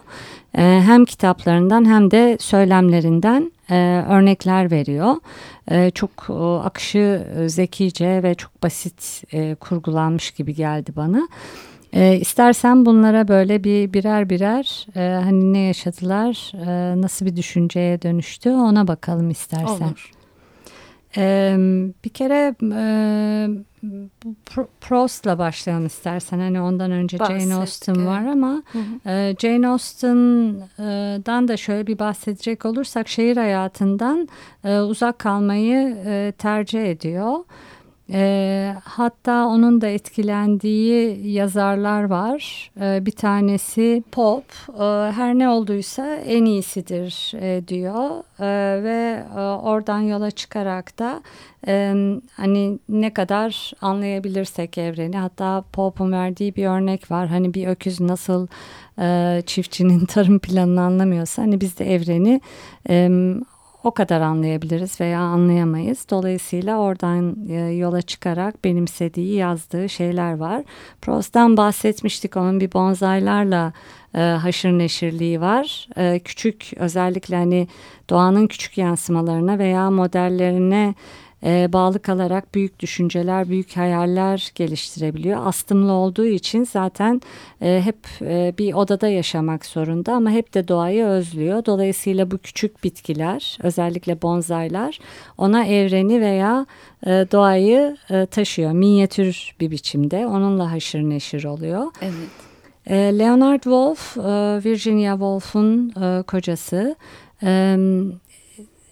E, 0.58 0.62
hem 0.62 1.04
kitaplarından 1.04 1.84
hem 1.84 2.10
de 2.10 2.36
söylemlerinden 2.40 3.52
e, 3.70 4.04
örnekler 4.08 4.70
veriyor. 4.70 5.14
E, 5.70 5.90
çok 5.90 6.10
e, 6.28 6.32
akışı 6.42 7.26
zekice 7.46 8.22
ve 8.22 8.34
çok 8.34 8.62
basit 8.62 9.22
e, 9.32 9.54
kurgulanmış 9.54 10.30
gibi 10.30 10.54
geldi 10.54 10.92
bana. 10.96 11.18
E, 11.18 11.69
istersen 11.92 12.86
bunlara 12.86 13.28
böyle 13.28 13.64
bir 13.64 13.92
birer 13.92 14.30
birer 14.30 14.86
e, 14.96 15.22
hani 15.24 15.52
ne 15.52 15.58
yaşadılar, 15.58 16.52
e, 16.66 17.00
nasıl 17.00 17.26
bir 17.26 17.36
düşünceye 17.36 18.02
dönüştü 18.02 18.50
ona 18.50 18.88
bakalım 18.88 19.30
istersen. 19.30 19.86
Olur. 19.86 20.12
E, 21.16 21.54
bir 22.04 22.10
kere 22.10 22.54
e, 22.72 23.48
Prost'la 24.80 25.38
başlayalım 25.38 25.86
istersen. 25.86 26.38
Hani 26.38 26.60
ondan 26.60 26.90
önce 26.90 27.18
bahset, 27.18 27.40
Jane 27.40 27.54
Austen 27.54 28.06
var 28.06 28.26
ama 28.26 28.62
hı 28.72 28.78
hı. 28.78 29.10
E, 29.10 29.36
Jane 29.38 29.68
Austen'dan 29.68 31.48
da 31.48 31.56
şöyle 31.56 31.86
bir 31.86 31.98
bahsedecek 31.98 32.64
olursak 32.66 33.08
şehir 33.08 33.36
hayatından 33.36 34.28
e, 34.64 34.78
uzak 34.78 35.18
kalmayı 35.18 35.96
e, 36.06 36.32
tercih 36.38 36.84
ediyor. 36.84 37.34
E, 38.12 38.74
hatta 38.84 39.46
onun 39.46 39.80
da 39.80 39.86
etkilendiği 39.86 41.32
yazarlar 41.32 42.04
var. 42.04 42.70
E, 42.80 43.06
bir 43.06 43.12
tanesi 43.12 44.02
Pop. 44.12 44.44
E, 44.68 44.82
her 45.12 45.34
ne 45.34 45.48
olduysa 45.48 46.16
en 46.16 46.44
iyisidir 46.44 47.32
e, 47.40 47.68
diyor 47.68 48.10
e, 48.40 48.82
ve 48.82 49.24
e, 49.36 49.40
oradan 49.40 50.00
yola 50.00 50.30
çıkarak 50.30 50.98
da 50.98 51.22
e, 51.66 51.94
hani 52.36 52.78
ne 52.88 53.14
kadar 53.14 53.72
anlayabilirsek 53.80 54.78
evreni. 54.78 55.16
Hatta 55.16 55.64
Pop'un 55.72 56.12
verdiği 56.12 56.56
bir 56.56 56.66
örnek 56.66 57.10
var. 57.10 57.28
Hani 57.28 57.54
bir 57.54 57.66
öküz 57.66 58.00
nasıl 58.00 58.46
e, 58.98 59.42
çiftçinin 59.46 60.04
tarım 60.06 60.38
planını 60.38 60.82
anlamıyorsa 60.82 61.42
hani 61.42 61.60
biz 61.60 61.78
de 61.78 61.94
evreni 61.94 62.40
e, 62.88 63.10
o 63.84 63.90
kadar 63.90 64.20
anlayabiliriz 64.20 65.00
veya 65.00 65.20
anlayamayız. 65.20 66.06
Dolayısıyla 66.10 66.78
oradan 66.78 67.36
e, 67.48 67.54
yola 67.54 68.02
çıkarak 68.02 68.64
benimsediği, 68.64 69.34
yazdığı 69.34 69.88
şeyler 69.88 70.36
var. 70.36 70.62
Proust'tan 71.02 71.56
bahsetmiştik. 71.56 72.36
Onun 72.36 72.60
bir 72.60 72.72
bonsailarla 72.72 73.72
e, 74.14 74.20
haşır 74.20 74.70
neşirliği 74.70 75.40
var. 75.40 75.88
E, 75.96 76.18
küçük 76.18 76.70
özellikle 76.76 77.36
hani 77.36 77.68
doğanın 78.10 78.46
küçük 78.46 78.78
yansımalarına 78.78 79.58
veya 79.58 79.90
modellerine 79.90 80.94
e, 81.44 81.72
bağlı 81.72 82.02
kalarak 82.02 82.54
büyük 82.54 82.80
düşünceler, 82.80 83.48
büyük 83.48 83.76
hayaller 83.76 84.52
geliştirebiliyor. 84.54 85.46
Astımlı 85.46 85.92
olduğu 85.92 86.26
için 86.26 86.64
zaten 86.64 87.20
e, 87.62 87.82
hep 87.84 87.96
e, 88.20 88.54
bir 88.58 88.74
odada 88.74 89.08
yaşamak 89.08 89.66
zorunda 89.66 90.12
ama 90.12 90.30
hep 90.30 90.54
de 90.54 90.68
doğayı 90.68 91.04
özlüyor. 91.04 91.64
Dolayısıyla 91.64 92.30
bu 92.30 92.38
küçük 92.38 92.84
bitkiler, 92.84 93.58
özellikle 93.62 94.22
bonsailer 94.22 95.00
ona 95.38 95.64
evreni 95.64 96.20
veya 96.20 96.66
e, 97.06 97.10
doğayı 97.10 97.96
e, 98.10 98.26
taşıyor. 98.26 98.72
Minyatür 98.72 99.54
bir 99.60 99.70
biçimde. 99.70 100.26
Onunla 100.26 100.72
haşır 100.72 101.00
neşir 101.00 101.44
oluyor. 101.44 101.86
Evet. 102.02 102.50
E, 102.86 103.18
Leonard 103.18 103.62
Wolf, 103.62 104.16
e, 104.16 104.20
Virginia 104.64 105.12
Woolf'un 105.12 105.92
e, 106.02 106.22
kocası. 106.22 106.96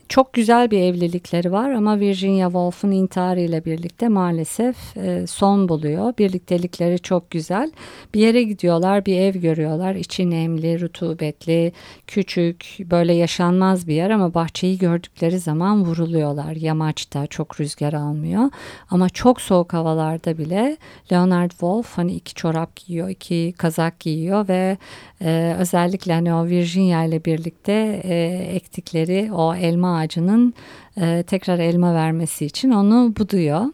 Çok 0.08 0.32
güzel 0.32 0.70
bir 0.70 0.78
evlilikleri 0.78 1.52
var 1.52 1.70
ama 1.70 2.00
Virginia 2.00 2.48
Woolf'un 2.48 2.90
intiharıyla 2.90 3.64
birlikte 3.64 4.08
maalesef 4.08 4.96
e, 4.96 5.26
son 5.26 5.68
buluyor. 5.68 6.12
Birliktelikleri 6.18 6.98
çok 6.98 7.30
güzel. 7.30 7.72
Bir 8.14 8.20
yere 8.20 8.42
gidiyorlar, 8.42 9.06
bir 9.06 9.20
ev 9.20 9.34
görüyorlar. 9.34 9.94
İçi 9.94 10.30
nemli, 10.30 10.80
rutubetli, 10.80 11.72
küçük, 12.06 12.76
böyle 12.80 13.14
yaşanmaz 13.14 13.88
bir 13.88 13.94
yer 13.94 14.10
ama 14.10 14.34
bahçeyi 14.34 14.78
gördükleri 14.78 15.38
zaman 15.38 15.84
vuruluyorlar. 15.84 16.56
Yamaçta 16.56 17.26
çok 17.26 17.60
rüzgar 17.60 17.92
almıyor. 17.92 18.50
Ama 18.90 19.08
çok 19.08 19.40
soğuk 19.40 19.72
havalarda 19.72 20.38
bile 20.38 20.76
Leonard 21.12 21.50
Wolf 21.50 21.98
hani 21.98 22.12
iki 22.12 22.34
çorap 22.34 22.76
giyiyor, 22.76 23.08
iki 23.08 23.54
kazak 23.58 24.00
giyiyor 24.00 24.48
ve 24.48 24.78
e, 25.22 25.56
özellikle 25.58 26.12
hani 26.12 26.34
o 26.34 26.46
Virginia 26.46 27.04
ile 27.04 27.24
birlikte 27.24 28.02
e, 28.04 28.16
ektikleri 28.54 29.30
o 29.32 29.54
elma 29.54 29.97
ağacının 29.98 30.54
e, 31.00 31.24
tekrar 31.26 31.58
elma 31.58 31.94
vermesi 31.94 32.46
için 32.46 32.70
onu 32.70 33.14
buduyor. 33.18 33.64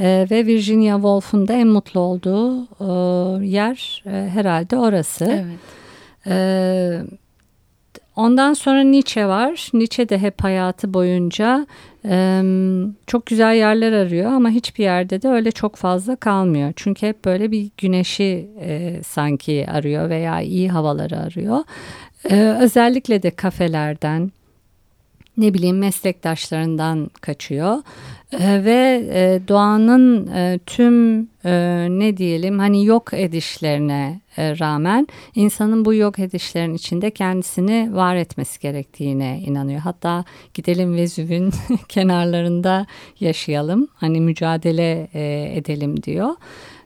E, 0.00 0.26
ve 0.30 0.46
Virginia 0.46 0.96
Woolf'un 0.96 1.48
da 1.48 1.52
en 1.52 1.68
mutlu 1.68 2.00
olduğu 2.00 2.62
e, 2.62 3.46
yer 3.46 4.02
e, 4.06 4.10
herhalde 4.10 4.76
orası. 4.76 5.24
Evet. 5.24 5.58
E, 6.26 6.36
ondan 8.16 8.54
sonra 8.54 8.82
Nietzsche 8.82 9.26
var. 9.26 9.70
Nietzsche 9.72 10.08
de 10.08 10.18
hep 10.18 10.44
hayatı 10.44 10.94
boyunca 10.94 11.66
e, 12.04 12.42
çok 13.06 13.26
güzel 13.26 13.54
yerler 13.54 13.92
arıyor 13.92 14.32
ama 14.32 14.50
hiçbir 14.50 14.84
yerde 14.84 15.22
de 15.22 15.28
öyle 15.28 15.50
çok 15.50 15.76
fazla 15.76 16.16
kalmıyor. 16.16 16.72
Çünkü 16.76 17.06
hep 17.06 17.24
böyle 17.24 17.50
bir 17.50 17.70
güneşi 17.78 18.48
e, 18.60 19.00
sanki 19.04 19.66
arıyor 19.70 20.10
veya 20.10 20.40
iyi 20.40 20.70
havaları 20.70 21.18
arıyor. 21.18 21.64
E, 22.30 22.56
özellikle 22.60 23.22
de 23.22 23.30
kafelerden, 23.30 24.32
ne 25.36 25.54
bileyim 25.54 25.78
meslektaşlarından 25.78 27.10
kaçıyor 27.20 27.76
e, 28.32 28.64
ve 28.64 29.08
e, 29.12 29.48
doğanın 29.48 30.26
e, 30.26 30.60
tüm 30.66 31.20
e, 31.44 31.86
ne 31.90 32.16
diyelim 32.16 32.58
hani 32.58 32.86
yok 32.86 33.14
edişlerine 33.14 34.20
rağmen 34.38 35.08
insanın 35.34 35.84
bu 35.84 35.94
yok 35.94 36.18
edişlerin 36.18 36.74
içinde 36.74 37.10
kendisini 37.10 37.94
var 37.94 38.16
etmesi 38.16 38.60
gerektiğine 38.60 39.40
inanıyor. 39.46 39.80
Hatta 39.80 40.24
gidelim 40.54 40.96
Vezüv'ün 40.96 41.52
kenarlarında 41.88 42.86
yaşayalım 43.20 43.88
hani 43.94 44.20
mücadele 44.20 45.08
edelim 45.56 46.02
diyor. 46.02 46.30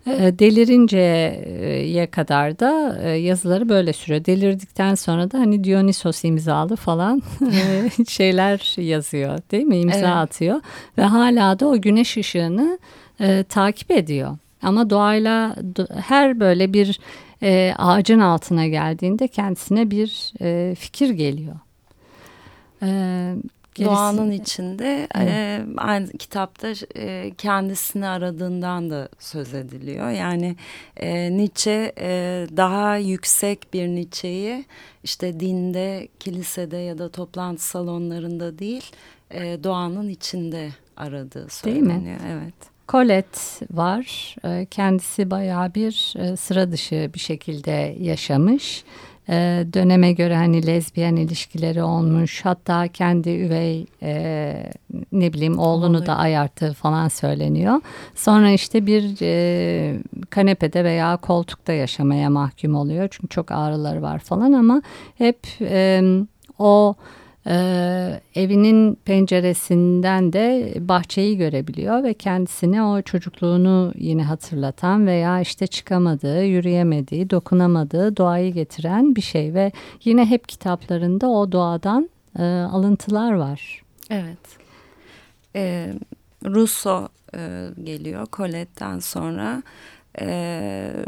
E, 0.06 0.38
delirinceye 0.38 2.06
kadar 2.06 2.58
da 2.58 2.98
e, 3.02 3.08
yazıları 3.08 3.68
böyle 3.68 3.92
sürüyor. 3.92 4.24
Delirdikten 4.24 4.94
sonra 4.94 5.30
da 5.30 5.38
hani 5.38 5.64
Dionysos 5.64 6.24
imzalı 6.24 6.76
falan 6.76 7.22
e, 7.52 7.90
şeyler 8.08 8.82
yazıyor 8.82 9.38
değil 9.50 9.64
mi? 9.64 9.78
İmza 9.78 9.98
evet. 9.98 10.08
atıyor 10.08 10.60
ve 10.98 11.02
hala 11.02 11.58
da 11.58 11.66
o 11.68 11.80
güneş 11.80 12.16
ışığını 12.16 12.78
e, 13.20 13.44
takip 13.48 13.90
ediyor. 13.90 14.36
Ama 14.62 14.90
doğayla 14.90 15.56
her 16.06 16.40
böyle 16.40 16.72
bir 16.72 17.00
e, 17.42 17.74
ağacın 17.78 18.20
altına 18.20 18.66
geldiğinde 18.66 19.28
kendisine 19.28 19.90
bir 19.90 20.32
e, 20.40 20.74
fikir 20.74 21.10
geliyor. 21.10 21.56
E, 22.82 22.88
Gerisi, 23.76 23.94
Doğanın 23.94 24.30
içinde 24.30 25.08
evet. 25.14 25.28
e, 25.28 25.64
aynı 25.76 26.08
kitapta 26.08 26.72
e, 26.96 27.32
kendisini 27.38 28.06
aradığından 28.06 28.90
da 28.90 29.08
söz 29.18 29.54
ediliyor. 29.54 30.10
Yani 30.10 30.56
e, 30.96 31.36
Nietzsche 31.36 31.92
e, 31.98 32.46
daha 32.56 32.96
yüksek 32.96 33.74
bir 33.74 33.88
Nietzsche'yi 33.88 34.64
işte 35.04 35.40
dinde, 35.40 36.08
kilisede 36.20 36.76
ya 36.76 36.98
da 36.98 37.08
toplantı 37.08 37.64
salonlarında 37.64 38.58
değil 38.58 38.84
e, 39.30 39.64
doğanın 39.64 40.08
içinde 40.08 40.70
aradığı 40.96 41.48
söyleniyor. 41.50 41.90
Değil 41.90 42.02
mi? 42.02 42.18
Evet. 42.28 42.54
Colette 42.88 43.66
var. 43.70 44.36
E, 44.44 44.66
kendisi 44.66 45.30
bayağı 45.30 45.74
bir 45.74 46.14
e, 46.18 46.36
sıra 46.36 46.72
dışı 46.72 47.10
bir 47.14 47.18
şekilde 47.18 47.96
yaşamış 48.00 48.84
e, 49.28 49.66
döneme 49.72 50.12
göre 50.12 50.36
hani 50.36 50.66
lezbiyen 50.66 51.16
ilişkileri 51.16 51.82
olmuş 51.82 52.44
hatta 52.44 52.88
kendi 52.88 53.30
üvey 53.30 53.86
e, 54.02 54.72
ne 55.12 55.32
bileyim 55.32 55.58
oğlunu 55.58 55.96
Olur. 55.96 56.06
da 56.06 56.16
ayarttığı 56.16 56.72
falan 56.72 57.08
söyleniyor. 57.08 57.80
Sonra 58.14 58.50
işte 58.50 58.86
bir 58.86 59.16
e, 59.22 59.98
kanepede 60.30 60.84
veya 60.84 61.16
koltukta 61.16 61.72
yaşamaya 61.72 62.30
mahkum 62.30 62.74
oluyor 62.74 63.08
çünkü 63.10 63.28
çok 63.28 63.50
ağrıları 63.50 64.02
var 64.02 64.18
falan 64.18 64.52
ama 64.52 64.82
hep 65.18 65.38
e, 65.60 66.02
o 66.58 66.94
ee, 67.46 68.20
evinin 68.34 68.94
penceresinden 68.94 70.32
de 70.32 70.74
bahçeyi 70.80 71.36
görebiliyor 71.36 72.02
ve 72.02 72.14
kendisine 72.14 72.82
o 72.82 73.02
çocukluğunu 73.02 73.92
yine 73.96 74.22
hatırlatan 74.22 75.06
veya 75.06 75.40
işte 75.40 75.66
çıkamadığı, 75.66 76.44
yürüyemediği, 76.44 77.30
dokunamadığı 77.30 78.16
doğayı 78.16 78.52
getiren 78.52 79.16
bir 79.16 79.22
şey 79.22 79.54
ve 79.54 79.72
yine 80.04 80.26
hep 80.26 80.48
kitaplarında 80.48 81.28
o 81.28 81.52
doğadan 81.52 82.10
e, 82.38 82.42
alıntılar 82.44 83.32
var. 83.32 83.82
Evet. 84.10 84.38
Ee, 85.56 85.94
Rousseau 86.44 87.08
e, 87.34 87.68
geliyor 87.84 88.26
Colette'den 88.32 88.98
sonra. 88.98 89.62
E, 90.20 90.26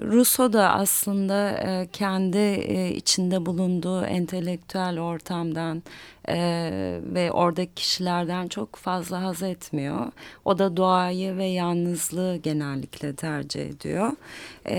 Rousseau 0.03 0.53
da 0.53 0.73
aslında 0.73 1.51
e, 1.51 1.89
kendi 1.93 2.39
e, 2.39 2.95
içinde 2.95 3.47
bulunduğu 3.47 4.05
entelektüel 4.05 5.01
ortamdan 5.01 5.83
e, 6.29 6.39
ve 7.03 7.33
oradaki 7.33 7.75
kişilerden 7.75 8.49
çok 8.49 8.77
fazla 8.77 9.23
haz 9.23 9.43
etmiyor. 9.43 10.13
O 10.45 10.59
da 10.59 10.77
doğayı 10.77 11.37
ve 11.37 11.45
yalnızlığı 11.45 12.37
genellikle 12.37 13.15
tercih 13.15 13.67
ediyor. 13.67 14.13
E, 14.69 14.79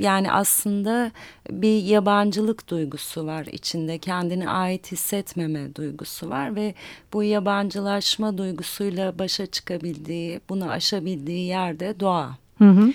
yani 0.00 0.32
aslında 0.32 1.12
bir 1.50 1.82
yabancılık 1.82 2.68
duygusu 2.68 3.26
var 3.26 3.46
içinde. 3.46 3.98
Kendine 3.98 4.48
ait 4.48 4.92
hissetmeme 4.92 5.74
duygusu 5.74 6.30
var 6.30 6.56
ve 6.56 6.74
bu 7.12 7.22
yabancılaşma 7.22 8.38
duygusuyla 8.38 9.18
başa 9.18 9.46
çıkabildiği, 9.46 10.40
bunu 10.48 10.70
aşabildiği 10.70 11.46
yerde 11.46 12.00
doğa. 12.00 12.38
Hı 12.60 12.70
hı. 12.70 12.92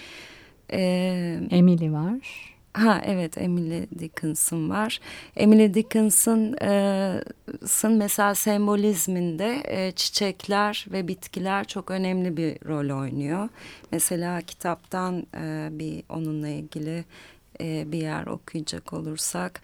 Ee, 0.71 1.39
Emily 1.51 1.91
var. 1.91 2.56
Ha 2.73 3.01
evet 3.06 3.38
Emily 3.38 3.88
Dickinson 3.99 4.69
var. 4.69 4.99
Emily 5.36 5.73
Dickinson'ın 5.73 6.58
e, 6.62 7.23
mesela 7.89 8.36
sembolizminde 8.36 9.62
e, 9.65 9.91
çiçekler 9.91 10.86
ve 10.91 11.08
bitkiler 11.08 11.67
çok 11.67 11.91
önemli 11.91 12.38
bir 12.38 12.67
rol 12.67 12.99
oynuyor. 13.01 13.49
Mesela 13.91 14.41
kitaptan 14.41 15.28
e, 15.38 15.67
bir 15.71 16.04
onunla 16.10 16.47
ilgili 16.47 17.06
e, 17.62 17.91
bir 17.91 18.01
yer 18.01 18.28
okuyacak 18.28 18.93
olursak 18.93 19.62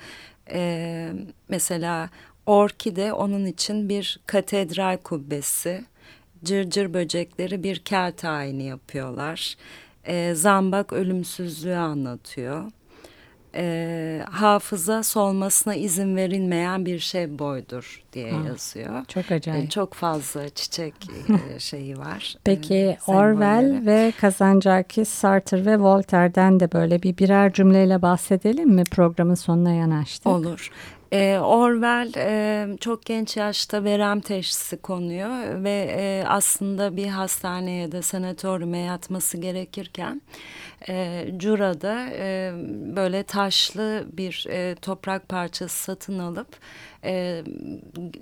e, 0.52 1.12
mesela 1.50 2.10
orkide 2.46 3.14
onun 3.14 3.46
için 3.46 3.90
bir 3.90 4.20
katedral 4.26 4.98
kubbesi. 4.98 5.84
Cırcır 6.44 6.94
böcekleri 6.94 7.64
bir 7.64 7.80
kel 7.80 8.12
tayini 8.12 8.64
yapıyorlar. 8.64 9.56
E, 10.06 10.34
zambak 10.36 10.94
ölümsüzlüğü 10.94 11.76
anlatıyor 11.76 12.72
e, 13.56 14.24
hafıza 14.32 15.04
solmasına 15.04 15.76
izin 15.76 16.16
verilmeyen 16.16 16.86
bir 16.86 17.00
şey 17.00 17.40
boydur 17.40 18.04
diye 18.14 18.32
ha, 18.32 18.48
yazıyor. 18.48 19.06
Çok 19.06 19.32
acayip. 19.32 19.66
E, 19.66 19.70
çok 19.70 19.94
fazla 19.94 20.50
çiçek 20.50 20.94
e, 21.56 21.60
şeyi 21.60 21.98
var. 21.98 22.36
Peki 22.44 22.76
e, 22.76 22.98
Orwell 23.08 23.86
ve 23.86 24.14
Kazancakis, 24.22 25.10
Sartre 25.10 25.66
ve 25.66 25.80
Voltaire'den 25.80 26.60
de 26.60 26.72
böyle 26.72 27.04
bir 27.04 27.18
birer 27.18 27.54
cümleyle 27.54 28.02
bahsedelim 28.02 28.70
mi? 28.70 28.84
Programın 28.84 29.36
sonuna 29.36 29.72
yanaştık. 29.74 30.28
Olur. 30.28 30.72
E, 31.12 31.40
Orwell 31.40 32.12
e, 32.18 32.78
çok 32.78 33.06
genç 33.06 33.38
yaşta 33.38 33.84
verem 33.84 34.20
teşhisi 34.20 34.78
konuyor 34.78 35.64
ve 35.64 35.96
e, 35.98 36.24
aslında 36.28 36.96
bir 36.96 37.08
hastaneye 37.08 37.92
da 37.92 38.02
sanatoryuma 38.02 38.78
yatması 38.78 39.38
gerekirken 39.38 40.22
e, 40.90 41.28
Cura'da 41.38 42.10
e, 42.14 42.54
böyle 42.96 43.24
taşlı 43.24 44.08
bir 44.14 44.46
e, 44.50 44.76
toprak 44.76 45.30
parçası 45.30 45.84
satın 45.84 46.20
alıp 46.20 46.48
e, 47.04 47.44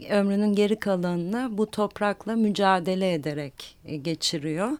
ömrünün 0.10 0.56
geri 0.56 0.80
kalanını 0.80 1.58
bu 1.58 1.72
toprakla 1.72 2.36
mücadele 2.36 3.14
ederek 3.14 3.78
e, 3.86 3.96
geçiriyor. 3.96 4.72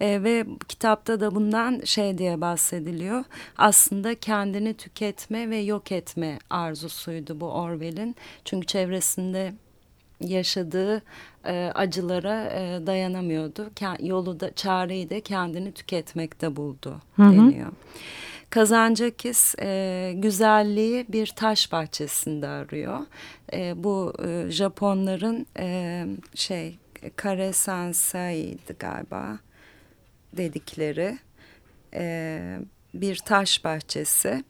E, 0.00 0.22
ve 0.22 0.46
kitapta 0.68 1.20
da 1.20 1.34
bundan 1.34 1.80
şey 1.84 2.18
diye 2.18 2.40
bahsediliyor. 2.40 3.24
Aslında 3.58 4.14
kendini 4.14 4.74
tüketme 4.74 5.50
ve 5.50 5.56
yok 5.56 5.92
etme 5.92 6.38
arzusuydu 6.50 7.40
bu 7.40 7.46
Orwell'in. 7.46 8.16
Çünkü 8.44 8.66
çevresinde 8.66 9.52
yaşadığı 10.20 11.02
e, 11.44 11.72
acılara 11.74 12.44
e, 12.44 12.86
dayanamıyordu. 12.86 13.70
Yolu 14.00 14.40
da 14.40 14.54
çareyi 14.54 15.10
de 15.10 15.20
kendini 15.20 15.72
tüketmekte 15.72 16.56
buldu 16.56 17.00
hı 17.16 17.22
hı. 17.22 17.32
deniyor. 17.32 17.72
Kazancakis 18.50 19.54
e, 19.58 20.12
güzelliği 20.16 21.06
bir 21.08 21.26
taş 21.26 21.72
bahçesinde 21.72 22.48
arıyor. 22.48 22.98
E, 23.52 23.84
bu 23.84 24.12
e, 24.26 24.50
Japonların 24.50 25.46
e, 25.58 26.06
şey 26.34 26.78
kare 27.16 27.52
galiba 28.78 29.38
dedikleri 30.36 31.18
e, 31.94 32.58
bir 32.94 33.16
taş 33.16 33.64
bahçesi. 33.64 34.44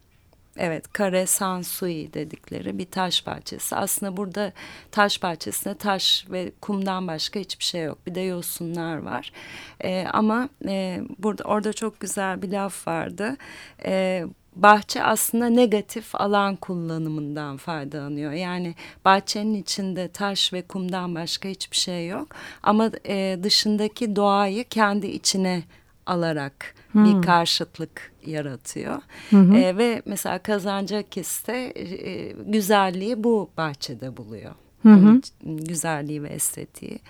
Evet, 0.59 0.93
kare 0.93 1.27
sansui 1.27 2.15
dedikleri 2.15 2.79
bir 2.79 2.87
taş 2.87 3.27
bahçesi. 3.27 3.77
Aslında 3.77 4.17
burada 4.17 4.53
taş 4.91 5.23
bahçesinde 5.23 5.75
taş 5.75 6.27
ve 6.31 6.53
kumdan 6.61 7.09
başka 7.09 7.41
hiçbir 7.41 7.65
şey 7.65 7.83
yok. 7.83 7.99
Bir 8.07 8.15
de 8.15 8.21
yosunlar 8.21 8.97
var. 8.97 9.33
E, 9.81 10.07
ama 10.13 10.49
e, 10.69 11.01
burada 11.19 11.45
orada 11.45 11.73
çok 11.73 12.01
güzel 12.01 12.43
bir 12.43 12.53
laf 12.53 12.89
vardı. 12.89 13.37
E, 13.85 14.25
bahçe 14.57 15.03
aslında 15.03 15.47
negatif 15.47 16.15
alan 16.15 16.57
kullanımından 16.57 17.57
faydalanıyor. 17.57 18.33
Yani 18.33 18.75
bahçenin 19.05 19.55
içinde 19.55 20.09
taş 20.09 20.53
ve 20.53 20.63
kumdan 20.63 21.15
başka 21.15 21.49
hiçbir 21.49 21.77
şey 21.77 22.09
yok. 22.09 22.29
Ama 22.63 22.91
e, 23.09 23.39
dışındaki 23.43 24.17
doğayı 24.17 24.65
kendi 24.65 25.07
içine 25.07 25.63
alarak 26.07 26.75
hmm. 26.97 27.23
bir 27.23 27.27
karşıtlık 27.27 28.13
yaratıyor. 28.27 29.03
Hı 29.31 29.37
E, 29.37 29.77
ve 29.77 30.03
mesela 30.07 30.39
Kazancakis 30.39 31.47
de 31.47 31.71
e, 31.71 32.33
güzelliği 32.47 33.25
bu 33.25 33.51
bahçede 33.57 34.17
buluyor. 34.17 34.55
Hı 34.83 34.93
hı. 34.93 35.21
Güzelliği 35.45 36.23
ve 36.23 36.29
estetiği. 36.29 37.01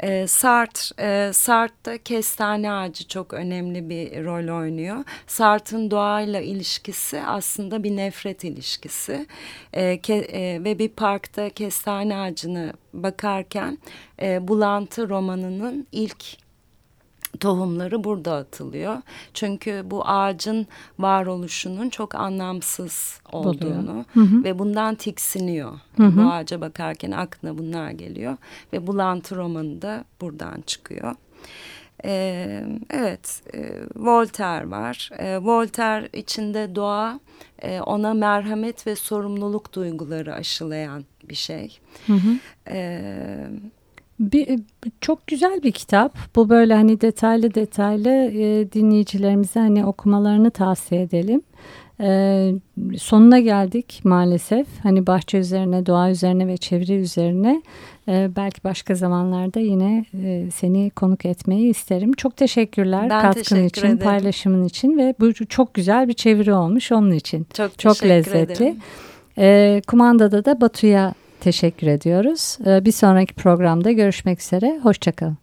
E, 0.00 0.26
Sartre, 0.26 1.02
e, 1.28 1.32
Sartre'da 1.32 1.98
kestane 1.98 2.72
ağacı 2.72 3.08
çok 3.08 3.34
önemli 3.34 3.88
bir 3.88 4.24
rol 4.24 4.58
oynuyor. 4.58 5.04
Sartre'ın 5.26 5.90
doğayla 5.90 6.40
ilişkisi 6.40 7.20
aslında 7.20 7.84
bir 7.84 7.96
nefret 7.96 8.44
ilişkisi. 8.44 9.26
E, 9.72 10.00
ke, 10.00 10.14
e, 10.14 10.64
ve 10.64 10.78
bir 10.78 10.88
parkta 10.88 11.50
kestane 11.50 12.16
ağacını 12.16 12.72
bakarken 12.92 13.78
e, 14.22 14.48
Bulantı 14.48 15.08
romanının 15.08 15.86
ilk 15.92 16.41
tohumları 17.40 18.04
burada 18.04 18.34
atılıyor. 18.36 18.96
Çünkü 19.34 19.82
bu 19.84 20.08
ağacın 20.08 20.66
varoluşunun 20.98 21.88
çok 21.88 22.14
anlamsız 22.14 23.20
olduğunu 23.32 24.04
hı 24.14 24.20
hı. 24.20 24.44
ve 24.44 24.58
bundan 24.58 24.94
tiksiniyor. 24.94 25.72
Hı 25.96 26.02
hı. 26.02 26.16
Bu 26.16 26.30
ağaca 26.30 26.60
bakarken 26.60 27.10
aklına 27.10 27.58
bunlar 27.58 27.90
geliyor 27.90 28.36
ve 28.72 28.86
bulantı 28.86 29.36
romanı 29.36 29.82
da 29.82 30.04
buradan 30.20 30.60
çıkıyor. 30.66 31.14
Ee, 32.04 32.64
evet, 32.90 33.42
e, 33.54 33.58
Voltaire 33.96 34.70
var. 34.70 35.10
E, 35.18 35.38
Voltaire 35.38 36.08
içinde 36.12 36.74
doğa 36.74 37.20
e, 37.62 37.80
ona 37.80 38.14
merhamet 38.14 38.86
ve 38.86 38.96
sorumluluk 38.96 39.72
duyguları 39.72 40.34
aşılayan 40.34 41.04
bir 41.28 41.34
şey. 41.34 41.78
Hı 42.06 42.12
hı. 42.12 42.38
E, 42.70 43.00
bir, 44.22 44.48
e, 44.48 44.58
çok 45.00 45.26
güzel 45.26 45.62
bir 45.62 45.72
kitap. 45.72 46.18
Bu 46.36 46.48
böyle 46.48 46.74
hani 46.74 47.00
detaylı 47.00 47.54
detaylı 47.54 48.10
e, 48.10 48.72
dinleyicilerimize 48.72 49.60
hani 49.60 49.86
okumalarını 49.86 50.50
tavsiye 50.50 51.02
edelim. 51.02 51.42
E, 52.00 52.52
sonuna 52.98 53.38
geldik 53.38 54.00
maalesef. 54.04 54.66
Hani 54.82 55.06
bahçe 55.06 55.38
üzerine, 55.38 55.86
doğa 55.86 56.10
üzerine 56.10 56.46
ve 56.46 56.56
çevre 56.56 56.94
üzerine 56.94 57.62
e, 58.08 58.30
belki 58.36 58.64
başka 58.64 58.94
zamanlarda 58.94 59.60
yine 59.60 60.04
e, 60.24 60.50
seni 60.54 60.90
konuk 60.90 61.26
etmeyi 61.26 61.70
isterim. 61.70 62.12
Çok 62.12 62.36
teşekkürler 62.36 63.10
ben 63.10 63.22
katkın 63.22 63.42
teşekkür 63.42 63.64
için, 63.64 63.86
ederim. 63.86 63.98
paylaşımın 63.98 64.64
için 64.64 64.98
ve 64.98 65.14
bu 65.20 65.34
çok 65.34 65.74
güzel 65.74 66.08
bir 66.08 66.14
çeviri 66.14 66.54
olmuş 66.54 66.92
onun 66.92 67.12
için. 67.12 67.46
Çok, 67.54 67.78
çok 67.78 68.04
lezzetli. 68.04 68.76
E, 69.38 69.80
kumandada 69.86 70.44
da 70.44 70.60
Batu'ya 70.60 71.14
teşekkür 71.42 71.86
ediyoruz. 71.86 72.58
Ee, 72.66 72.84
bir 72.84 72.92
sonraki 72.92 73.34
programda 73.34 73.92
görüşmek 73.92 74.40
üzere. 74.40 74.80
Hoşçakalın. 74.82 75.38